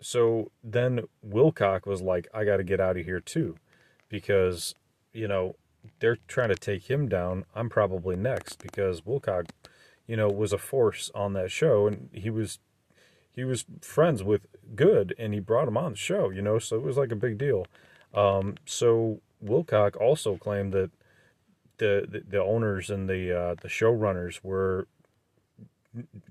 so 0.00 0.50
then 0.62 1.02
Wilcock 1.28 1.86
was 1.86 2.02
like, 2.02 2.28
I 2.34 2.44
got 2.44 2.56
to 2.58 2.64
get 2.64 2.80
out 2.80 2.96
of 2.96 3.04
here 3.04 3.20
too, 3.20 3.56
because, 4.08 4.74
you 5.12 5.28
know, 5.28 5.56
they're 5.98 6.18
trying 6.28 6.48
to 6.50 6.56
take 6.56 6.88
him 6.88 7.08
down. 7.08 7.44
I'm 7.54 7.68
probably 7.68 8.16
next 8.16 8.62
because 8.62 9.00
Wilcock, 9.00 9.50
you 10.06 10.16
know, 10.16 10.28
was 10.28 10.52
a 10.52 10.58
force 10.58 11.10
on 11.14 11.32
that 11.34 11.50
show 11.50 11.86
and 11.86 12.08
he 12.12 12.30
was 12.30 12.58
he 13.34 13.44
was 13.44 13.64
friends 13.80 14.22
with 14.22 14.46
Goode, 14.74 15.14
and 15.18 15.32
he 15.32 15.40
brought 15.40 15.68
him 15.68 15.76
on 15.76 15.92
the 15.92 15.96
show. 15.96 16.30
You 16.30 16.42
know, 16.42 16.58
so 16.58 16.76
it 16.76 16.82
was 16.82 16.96
like 16.96 17.10
a 17.10 17.16
big 17.16 17.38
deal. 17.38 17.66
Um, 18.14 18.56
so 18.66 19.20
Wilcock 19.44 19.96
also 19.96 20.36
claimed 20.36 20.72
that 20.72 20.90
the 21.78 22.06
the, 22.08 22.22
the 22.28 22.42
owners 22.42 22.90
and 22.90 23.08
the 23.08 23.36
uh, 23.36 23.54
the 23.60 23.68
showrunners 23.68 24.40
were 24.42 24.86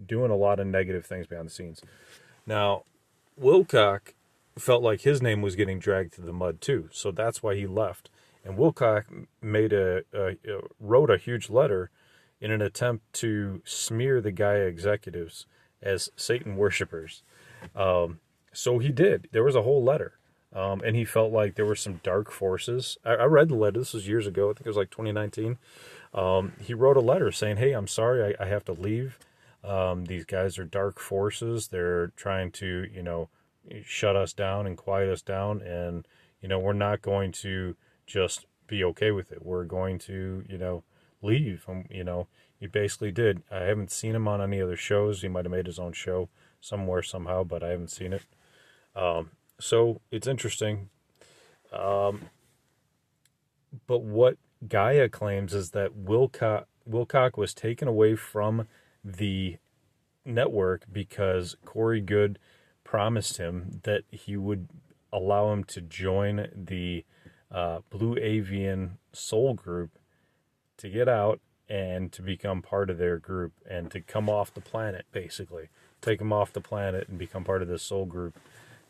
doing 0.06 0.32
a 0.32 0.36
lot 0.36 0.60
of 0.60 0.68
negative 0.68 1.06
things 1.06 1.28
behind 1.28 1.48
the 1.48 1.54
scenes. 1.54 1.82
Now, 2.46 2.84
Wilcock 3.40 4.14
felt 4.58 4.84
like 4.84 5.02
his 5.02 5.22
name 5.22 5.42
was 5.42 5.56
getting 5.56 5.80
dragged 5.80 6.14
through 6.14 6.26
the 6.26 6.34
mud 6.34 6.62
too, 6.62 6.90
so 6.92 7.12
that's 7.12 7.42
why 7.42 7.56
he 7.56 7.66
left. 7.66 8.10
And 8.44 8.58
Wilcock 8.58 9.28
made 9.42 9.74
a, 9.74 10.04
a, 10.14 10.30
a 10.30 10.62
wrote 10.80 11.10
a 11.10 11.18
huge 11.18 11.50
letter 11.50 11.90
in 12.42 12.52
an 12.52 12.62
attempt 12.62 13.14
to 13.14 13.62
smear 13.64 14.20
the 14.20 14.32
Gaia 14.32 14.64
executives 14.64 15.46
as 15.82 16.10
Satan 16.16 16.58
worshippers. 16.58 17.24
Um, 17.76 18.20
so 18.52 18.80
he 18.80 18.90
did. 18.90 19.30
There 19.32 19.44
was 19.44 19.56
a 19.56 19.62
whole 19.62 19.84
letter. 19.84 20.18
Um, 20.54 20.82
and 20.84 20.98
he 20.98 21.06
felt 21.06 21.32
like 21.32 21.56
there 21.56 21.66
were 21.66 21.76
some 21.76 22.02
dark 22.04 22.30
forces. 22.30 22.98
I, 23.06 23.12
I, 23.12 23.24
read 23.24 23.48
the 23.48 23.56
letter. 23.56 23.80
This 23.80 23.94
was 23.94 24.08
years 24.08 24.28
ago. 24.28 24.50
I 24.50 24.54
think 24.54 24.66
it 24.66 24.70
was 24.70 24.76
like 24.76 24.90
2019. 24.90 25.58
Um, 26.14 26.52
he 26.60 26.74
wrote 26.74 26.98
a 26.98 27.02
letter 27.02 27.32
saying, 27.32 27.56
"Hey, 27.56 27.72
I'm 27.72 27.88
sorry, 27.88 28.36
I, 28.38 28.44
I 28.44 28.48
have 28.48 28.66
to 28.66 28.74
leave. 28.74 29.18
Um, 29.64 30.06
these 30.06 30.26
guys 30.26 30.58
are 30.58 30.66
dark 30.66 31.00
forces. 31.00 31.70
They're 31.70 32.08
trying 32.18 32.52
to, 32.54 32.86
you 32.94 33.02
know, 33.02 33.30
shut 33.86 34.18
us 34.18 34.34
down 34.34 34.68
and 34.68 34.76
quiet 34.76 35.10
us 35.10 35.22
down, 35.22 35.62
and 35.62 36.06
you 36.42 36.50
know, 36.50 36.60
we're 36.60 36.74
not 36.74 37.02
going 37.02 37.32
to 37.32 37.78
just 38.06 38.46
be 38.68 38.84
okay 38.84 39.12
with 39.12 39.32
it. 39.32 39.46
We're 39.46 39.64
going 39.64 40.00
to, 40.00 40.44
you 40.50 40.58
know, 40.58 40.84
leave. 41.22 41.66
Um, 41.68 41.86
you 41.90 42.04
know, 42.04 42.28
he 42.60 42.68
basically 42.68 43.12
did. 43.12 43.44
I 43.52 43.64
haven't 43.64 43.92
seen 43.92 44.16
him 44.16 44.28
on 44.28 44.42
any 44.42 44.62
other 44.62 44.76
shows. 44.76 45.22
He 45.22 45.28
might 45.28 45.46
have 45.46 45.52
made 45.52 45.66
his 45.66 45.80
own 45.80 45.94
show 45.94 46.30
somewhere 46.60 47.02
somehow, 47.02 47.44
but 47.44 47.64
I 47.64 47.70
haven't 47.70 47.92
seen 47.92 48.14
it. 48.14 48.24
Um, 48.96 49.32
so 49.60 50.02
it's 50.12 50.28
interesting. 50.28 50.90
Um, 51.72 52.30
but 53.88 54.04
what 54.04 54.38
Gaia 54.68 55.10
claims 55.10 55.54
is 55.54 55.72
that 55.72 55.96
Wilcock, 55.96 56.66
Wilcock 56.90 57.38
was 57.38 57.54
taken 57.54 57.88
away 57.88 58.16
from 58.16 58.68
the 59.04 59.58
network 60.26 60.84
because 60.92 61.56
Corey 61.66 62.02
Goode 62.02 62.38
promised 62.84 63.38
him 63.38 63.80
that 63.84 64.04
he 64.12 64.38
would 64.38 64.68
allow 65.12 65.52
him 65.52 65.64
to 65.64 65.82
join 65.82 66.48
the 66.54 67.06
uh, 67.50 67.80
Blue 67.90 68.18
Avian 68.18 68.98
Soul 69.14 69.54
Group 69.54 69.98
to 70.82 70.90
get 70.90 71.08
out 71.08 71.40
and 71.70 72.12
to 72.12 72.22
become 72.22 72.62
part 72.62 72.90
of 72.90 72.98
their 72.98 73.18
group 73.18 73.54
and 73.70 73.90
to 73.92 74.02
come 74.02 74.30
off 74.30 74.54
the 74.54 74.62
planet, 74.62 75.06
basically. 75.12 75.70
Take 76.02 76.20
them 76.20 76.34
off 76.34 76.52
the 76.52 76.60
planet 76.60 77.08
and 77.08 77.18
become 77.18 77.44
part 77.44 77.62
of 77.62 77.68
this 77.68 77.84
soul 77.84 78.06
group 78.06 78.36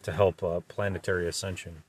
to 0.02 0.12
help 0.12 0.42
uh, 0.42 0.62
planetary 0.68 1.28
ascension. 1.28 1.84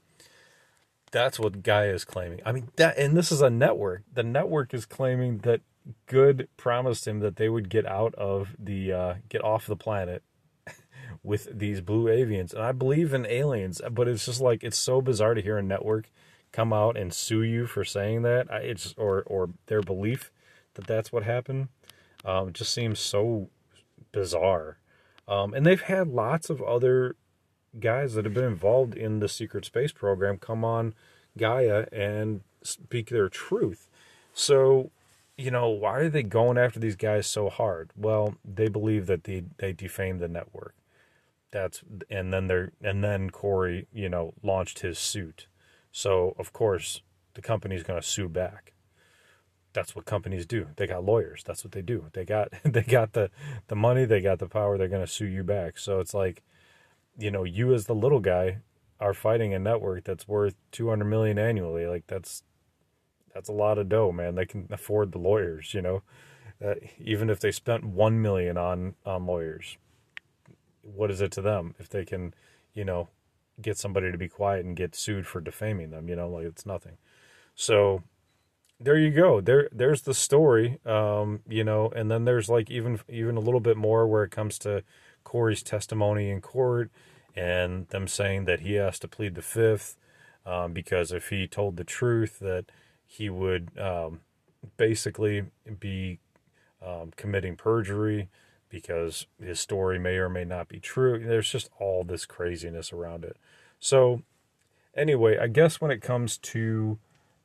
That's 1.11 1.39
what 1.39 1.63
Gaia 1.63 1.95
is 1.95 2.05
claiming. 2.05 2.41
I 2.45 2.53
mean, 2.53 2.69
that, 2.77 2.99
and 2.99 3.17
this 3.17 3.33
is 3.33 3.41
a 3.41 3.49
network. 3.49 4.03
The 4.13 4.23
network 4.23 4.75
is 4.75 4.85
claiming 4.85 5.39
that 5.39 5.61
Goode 6.07 6.49
promised 6.57 7.07
him 7.07 7.21
that 7.21 7.37
they 7.37 7.49
would 7.49 7.69
get 7.69 7.87
out 7.87 8.15
of 8.17 8.57
the, 8.59 8.93
uh, 8.93 9.15
get 9.29 9.43
off 9.43 9.67
the 9.67 9.77
planet 9.77 10.23
with 11.23 11.59
these 11.59 11.81
blue 11.81 12.05
avians. 12.05 12.53
And 12.53 12.63
I 12.63 12.73
believe 12.73 13.15
in 13.15 13.25
aliens, 13.27 13.81
but 13.91 14.09
it's 14.09 14.27
just 14.27 14.41
like, 14.41 14.63
it's 14.63 14.79
so 14.79 15.01
bizarre 15.01 15.35
to 15.35 15.43
hear 15.43 15.59
a 15.59 15.63
network 15.63 16.11
come 16.53 16.73
out 16.73 16.97
and 16.97 17.13
sue 17.13 17.43
you 17.43 17.67
for 17.67 17.85
saying 17.85 18.23
that. 18.23 18.47
It's, 18.51 18.95
or, 18.97 19.23
or 19.23 19.51
their 19.67 19.83
belief 19.83 20.31
that 20.75 20.87
that's 20.87 21.13
what 21.13 21.25
happened. 21.25 21.69
Um, 22.25 22.53
just 22.53 22.73
seems 22.73 23.01
so 23.01 23.49
bizarre. 24.13 24.79
Um, 25.27 25.55
and 25.55 25.65
they've 25.67 25.81
had 25.81 26.09
lots 26.09 26.51
of 26.51 26.63
other 26.63 27.17
guys 27.79 28.15
that 28.15 28.25
have 28.25 28.35
been 28.35 28.45
involved 28.45 28.95
in 28.95 29.21
the 29.21 29.29
secret 29.29 29.65
space 29.65 29.93
program 29.93 30.37
come 30.37 30.65
on 30.65 30.95
Gaia 31.39 31.87
and 31.93 32.43
speak 32.63 33.09
their 33.09 33.29
truth. 33.29 33.89
So, 34.35 34.91
you 35.37 35.51
know, 35.51 35.69
why 35.69 35.99
are 35.99 36.09
they 36.09 36.23
going 36.23 36.59
after 36.59 36.79
these 36.79 36.97
guys 36.97 37.27
so 37.27 37.49
hard? 37.49 37.91
Well, 37.97 38.37
they 38.45 38.69
believe 38.69 39.07
that 39.07 39.25
they 39.25 39.45
they 39.59 39.73
defamed 39.73 40.21
the 40.21 40.29
network. 40.29 40.75
That's 41.51 41.83
and 42.11 42.33
then 42.33 42.47
they're 42.47 42.73
and 42.83 43.03
then 43.03 43.31
Corey, 43.31 43.87
you 43.93 44.09
know, 44.09 44.35
launched 44.43 44.81
his 44.81 44.99
suit. 44.99 45.47
So 45.93 46.35
of 46.39 46.53
course 46.53 47.03
the 47.35 47.43
company's 47.43 47.85
going 47.85 48.01
to 48.01 48.07
sue 48.07 48.29
back 48.29 48.73
that's 49.73 49.97
what 49.97 50.05
companies 50.05 50.47
do. 50.47 50.69
They 50.77 50.87
got 50.87 51.05
lawyers. 51.05 51.43
That's 51.47 51.65
what 51.65 51.73
they 51.73 51.83
do. 51.83 52.07
They 52.13 52.25
got 52.25 52.49
they 52.65 52.83
got 52.83 53.13
the 53.13 53.31
the 53.69 53.77
money. 53.77 54.05
They 54.05 54.21
got 54.21 54.39
the 54.39 54.49
power. 54.49 54.77
They're 54.77 54.89
going 54.89 55.05
to 55.05 55.13
sue 55.13 55.27
you 55.27 55.43
back. 55.43 55.79
So 55.79 56.01
it's 56.01 56.15
like, 56.15 56.43
you 57.19 57.31
know, 57.31 57.45
you 57.45 57.75
as 57.75 57.87
the 57.87 57.95
little 57.95 58.21
guy 58.21 58.59
are 59.01 59.15
fighting 59.15 59.53
a 59.53 59.59
network 59.59 60.05
that's 60.05 60.29
worth 60.29 60.55
two 60.71 60.89
hundred 60.89 61.07
million 61.07 61.39
annually. 61.39 61.87
Like 61.87 62.07
that's 62.07 62.43
that's 63.35 63.49
a 63.49 63.53
lot 63.53 63.79
of 63.79 63.89
dough, 63.89 64.13
man. 64.13 64.35
They 64.35 64.47
can 64.47 64.69
afford 64.71 65.13
the 65.13 65.19
lawyers. 65.19 65.75
You 65.75 65.83
know, 65.83 66.03
uh, 66.65 66.75
even 66.99 67.31
if 67.31 67.41
they 67.41 67.53
spent 67.53 67.85
one 67.85 68.21
million 68.21 68.57
on 68.57 68.95
on 69.07 69.27
lawyers, 69.27 69.77
what 70.83 71.11
is 71.11 71.21
it 71.21 71.33
to 71.33 71.43
them 71.43 71.75
if 71.79 71.89
they 71.89 72.05
can, 72.05 72.35
you 72.75 72.85
know, 72.85 73.09
get 73.61 73.79
somebody 73.79 74.11
to 74.11 74.19
be 74.19 74.29
quiet 74.29 74.65
and 74.65 74.77
get 74.77 74.95
sued 74.95 75.27
for 75.27 75.41
defaming 75.41 75.91
them? 75.91 76.09
You 76.09 76.17
know, 76.17 76.29
like 76.29 76.47
it's 76.47 76.67
nothing. 76.67 76.97
So 77.55 78.03
there 78.81 78.99
you 78.99 79.11
go. 79.11 79.41
There, 79.41 79.69
there's 79.73 80.03
the 80.03 80.15
story. 80.15 80.79
Um, 80.85 81.41
you 81.49 81.65
know, 81.65 81.93
and 81.95 82.11
then 82.11 82.25
there's 82.25 82.49
like 82.49 82.71
even 82.71 83.01
even 83.09 83.37
a 83.37 83.41
little 83.41 83.61
bit 83.61 83.77
more 83.77 84.07
where 84.07 84.25
it 84.25 84.31
comes 84.31 84.59
to 84.61 84.83
Corey's 85.25 85.63
testimony 85.63 86.31
in 86.31 86.41
court 86.41 86.91
and 87.35 87.89
them 87.89 88.07
saying 88.07 88.45
that 88.45 88.61
he 88.61 88.75
has 88.75 88.99
to 88.99 89.09
plead 89.09 89.35
the 89.35 89.43
fifth 89.43 89.97
um, 90.45 90.73
because 90.73 91.13
if 91.13 91.29
he 91.29 91.47
told 91.47 91.77
the 91.77 91.85
truth, 91.85 92.39
that 92.41 92.67
he 93.07 93.31
would 93.31 93.71
um, 93.79 94.21
basically 94.77 95.45
be 95.79 96.19
um, 96.85 97.13
committing 97.17 97.57
perjury 97.57 98.29
because 98.73 99.27
his 99.41 99.61
story 99.61 99.99
may 99.99 100.17
or 100.17 100.31
may 100.31 100.45
not 100.45 100.67
be 100.67 100.81
true. 100.81 101.23
There's 101.23 101.51
just 101.51 101.69
all 101.79 102.03
this 102.03 102.25
craziness 102.25 102.93
around 102.93 103.23
it. 103.23 103.37
So, 103.79 104.23
anyway, 104.97 105.39
I 105.39 105.47
guess 105.47 105.81
when 105.81 105.91
it 105.91 106.01
comes 106.01 106.39
to 106.39 106.99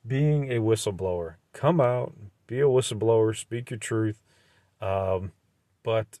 being 0.06 0.50
a 0.50 0.56
whistleblower. 0.56 1.34
Come 1.52 1.80
out, 1.80 2.14
be 2.46 2.60
a 2.60 2.64
whistleblower, 2.64 3.36
speak 3.36 3.70
your 3.70 3.78
truth, 3.78 4.22
um, 4.80 5.32
but 5.82 6.18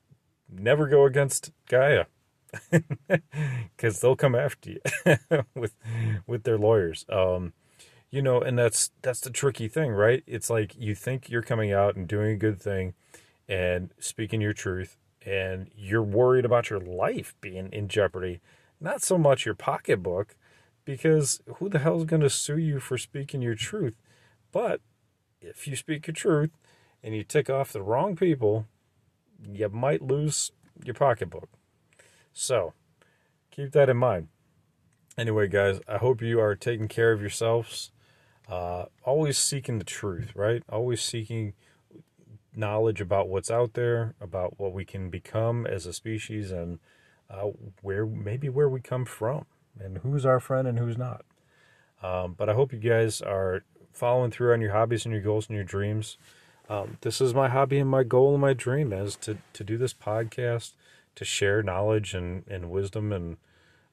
never 0.52 0.86
go 0.86 1.06
against 1.06 1.52
Gaia 1.68 2.04
because 3.76 4.00
they'll 4.00 4.16
come 4.16 4.34
after 4.34 4.72
you 4.72 4.80
with 5.54 5.74
with 6.26 6.42
their 6.42 6.58
lawyers. 6.58 7.06
Um, 7.08 7.54
you 8.10 8.20
know, 8.22 8.40
and 8.40 8.58
that's 8.58 8.90
that's 9.02 9.20
the 9.20 9.30
tricky 9.30 9.68
thing, 9.68 9.92
right? 9.92 10.22
It's 10.26 10.50
like 10.50 10.74
you 10.76 10.94
think 10.94 11.30
you're 11.30 11.42
coming 11.42 11.72
out 11.72 11.96
and 11.96 12.06
doing 12.06 12.32
a 12.32 12.36
good 12.36 12.60
thing 12.60 12.94
and 13.48 13.90
speaking 13.98 14.40
your 14.40 14.52
truth, 14.52 14.98
and 15.24 15.70
you're 15.76 16.02
worried 16.02 16.44
about 16.44 16.70
your 16.70 16.80
life 16.80 17.34
being 17.40 17.70
in 17.72 17.88
jeopardy, 17.88 18.40
not 18.80 19.02
so 19.02 19.18
much 19.18 19.46
your 19.46 19.54
pocketbook 19.54 20.36
because 20.84 21.40
who 21.56 21.68
the 21.68 21.80
hell 21.80 21.98
is 21.98 22.04
going 22.04 22.22
to 22.22 22.30
sue 22.30 22.58
you 22.58 22.80
for 22.80 22.96
speaking 22.96 23.42
your 23.42 23.54
truth? 23.54 23.94
But 24.52 24.80
if 25.40 25.66
you 25.66 25.76
speak 25.76 26.06
your 26.06 26.14
truth 26.14 26.50
and 27.02 27.14
you 27.14 27.24
tick 27.24 27.50
off 27.50 27.72
the 27.72 27.82
wrong 27.82 28.16
people, 28.16 28.66
you 29.46 29.68
might 29.68 30.02
lose 30.02 30.52
your 30.84 30.94
pocketbook. 30.94 31.48
So 32.32 32.72
keep 33.50 33.72
that 33.72 33.88
in 33.88 33.96
mind. 33.96 34.28
Anyway, 35.16 35.48
guys, 35.48 35.80
I 35.88 35.96
hope 35.96 36.22
you 36.22 36.40
are 36.40 36.54
taking 36.54 36.88
care 36.88 37.12
of 37.12 37.20
yourselves. 37.20 37.90
Uh, 38.48 38.86
always 39.04 39.36
seeking 39.36 39.78
the 39.78 39.84
truth, 39.84 40.32
right? 40.34 40.62
Always 40.68 41.02
seeking 41.02 41.54
knowledge 42.58 43.00
about 43.00 43.28
what's 43.28 43.50
out 43.50 43.74
there, 43.74 44.14
about 44.20 44.58
what 44.58 44.72
we 44.72 44.84
can 44.84 45.08
become 45.10 45.66
as 45.66 45.86
a 45.86 45.92
species, 45.92 46.50
and 46.50 46.78
uh, 47.30 47.50
where 47.82 48.04
maybe 48.04 48.48
where 48.48 48.68
we 48.68 48.80
come 48.80 49.04
from, 49.04 49.46
and 49.78 49.98
who's 49.98 50.26
our 50.26 50.40
friend 50.40 50.66
and 50.66 50.78
who's 50.78 50.98
not. 50.98 51.24
Um, 52.02 52.34
but 52.36 52.48
I 52.48 52.54
hope 52.54 52.72
you 52.72 52.78
guys 52.78 53.20
are 53.20 53.62
following 53.92 54.30
through 54.30 54.52
on 54.52 54.60
your 54.60 54.72
hobbies 54.72 55.04
and 55.04 55.12
your 55.12 55.22
goals 55.22 55.48
and 55.48 55.56
your 55.56 55.64
dreams. 55.64 56.16
Um, 56.68 56.98
this 57.00 57.20
is 57.20 57.34
my 57.34 57.48
hobby 57.48 57.78
and 57.78 57.90
my 57.90 58.02
goal 58.02 58.32
and 58.32 58.40
my 58.40 58.52
dream 58.52 58.92
is 58.92 59.16
to 59.16 59.38
to 59.54 59.64
do 59.64 59.78
this 59.78 59.94
podcast 59.94 60.72
to 61.14 61.24
share 61.24 61.62
knowledge 61.62 62.14
and, 62.14 62.44
and 62.46 62.70
wisdom 62.70 63.12
and 63.12 63.38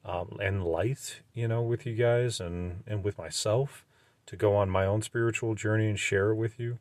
um, 0.04 0.38
and 0.40 0.64
light, 0.64 1.22
you 1.34 1.48
know, 1.48 1.64
with 1.64 1.86
you 1.86 1.96
guys 1.96 2.40
and 2.40 2.84
and 2.86 3.04
with 3.04 3.18
myself 3.18 3.86
to 4.28 4.36
go 4.36 4.56
on 4.56 4.70
my 4.70 4.86
own 4.86 5.02
spiritual 5.02 5.56
journey 5.56 5.88
and 5.88 6.00
share 6.00 6.32
it 6.32 6.36
with 6.36 6.60
you, 6.60 6.80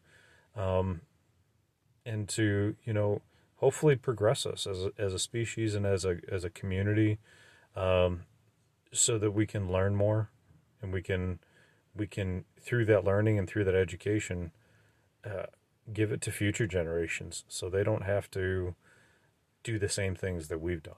um, 0.57 1.03
and 2.07 2.29
to 2.31 2.77
you 2.85 2.93
know 2.93 3.23
hopefully 3.57 3.97
progress 3.97 4.45
us 4.45 4.67
as 4.67 4.85
a, 4.85 4.93
as 4.99 5.15
a 5.15 5.19
species 5.19 5.75
and 5.75 5.87
as 5.87 6.05
a 6.05 6.19
as 6.31 6.45
a 6.45 6.51
community, 6.51 7.19
um, 7.77 8.23
so 8.93 9.19
that 9.19 9.31
we 9.31 9.47
can 9.47 9.71
learn 9.71 9.95
more, 9.97 10.31
and 10.83 10.93
we 10.93 11.03
can 11.03 11.39
we 11.95 12.07
can 12.07 12.45
through 12.61 12.85
that 12.87 13.05
learning 13.05 13.39
and 13.39 13.49
through 13.49 13.65
that 13.65 13.75
education, 13.75 14.53
uh, 15.25 15.47
give 15.93 16.13
it 16.13 16.21
to 16.23 16.31
future 16.31 16.67
generations, 16.67 17.45
so 17.49 17.69
they 17.69 17.85
don't 17.85 18.05
have 18.05 18.31
to 18.31 18.75
do 19.63 19.79
the 19.79 19.89
same 19.89 20.15
things 20.15 20.49
that 20.49 20.61
we've 20.61 20.83
done. 20.83 20.95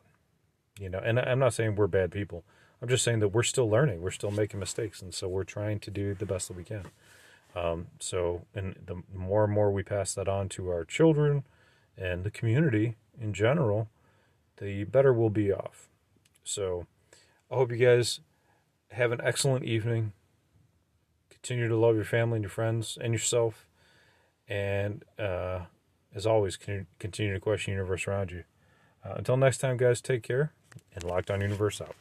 You 0.79 0.91
know, 0.91 0.99
and 0.99 1.19
I'm 1.19 1.39
not 1.39 1.55
saying 1.55 1.77
we're 1.77 1.87
bad 1.87 2.11
people. 2.11 2.45
I'm 2.83 2.89
just 2.89 3.05
saying 3.05 3.21
that 3.21 3.29
we're 3.29 3.43
still 3.43 3.71
learning, 3.71 4.03
we're 4.03 4.11
still 4.11 4.31
making 4.31 4.61
mistakes, 4.61 5.01
and 5.01 5.15
so 5.15 5.29
we're 5.29 5.45
trying 5.45 5.81
to 5.81 5.91
do 5.91 6.15
the 6.15 6.27
best 6.27 6.49
that 6.49 6.57
we 6.57 6.65
can. 6.65 6.85
Um, 7.57 7.87
so, 7.99 8.43
and 8.55 8.77
the 8.85 9.03
more 9.15 9.45
and 9.45 9.53
more 9.53 9.71
we 9.71 9.83
pass 9.83 10.15
that 10.15 10.29
on 10.29 10.49
to 10.51 10.69
our 10.69 10.85
children 10.85 11.45
and 11.97 12.23
the 12.23 12.31
community 12.31 12.97
in 13.19 13.33
general, 13.33 13.89
the 14.59 14.85
better 14.85 15.13
we'll 15.13 15.31
be 15.31 15.51
off. 15.51 15.89
So, 16.45 16.87
I 17.51 17.55
hope 17.55 17.71
you 17.71 17.79
guys 17.79 18.21
have 18.91 19.11
an 19.11 19.21
excellent 19.23 19.65
evening. 19.65 20.13
Continue 21.31 21.69
to 21.69 21.77
love 21.77 21.95
your 21.95 22.05
family 22.05 22.37
and 22.37 22.45
your 22.45 22.51
friends 22.51 22.99
and 23.01 23.13
yourself. 23.13 23.67
And 24.49 25.05
uh, 25.19 25.61
as 26.15 26.27
always, 26.27 26.57
continue 26.57 27.33
to 27.33 27.41
question 27.41 27.73
the 27.73 27.77
universe 27.77 28.07
around 28.07 28.33
you. 28.33 28.45
Uh, 29.05 29.15
until 29.17 29.37
next 29.37 29.59
time, 29.59 29.77
guys, 29.77 30.01
take 30.01 30.23
care 30.23 30.53
and 30.95 31.05
Lockdown 31.05 31.41
Universe 31.41 31.81
out. 31.81 31.95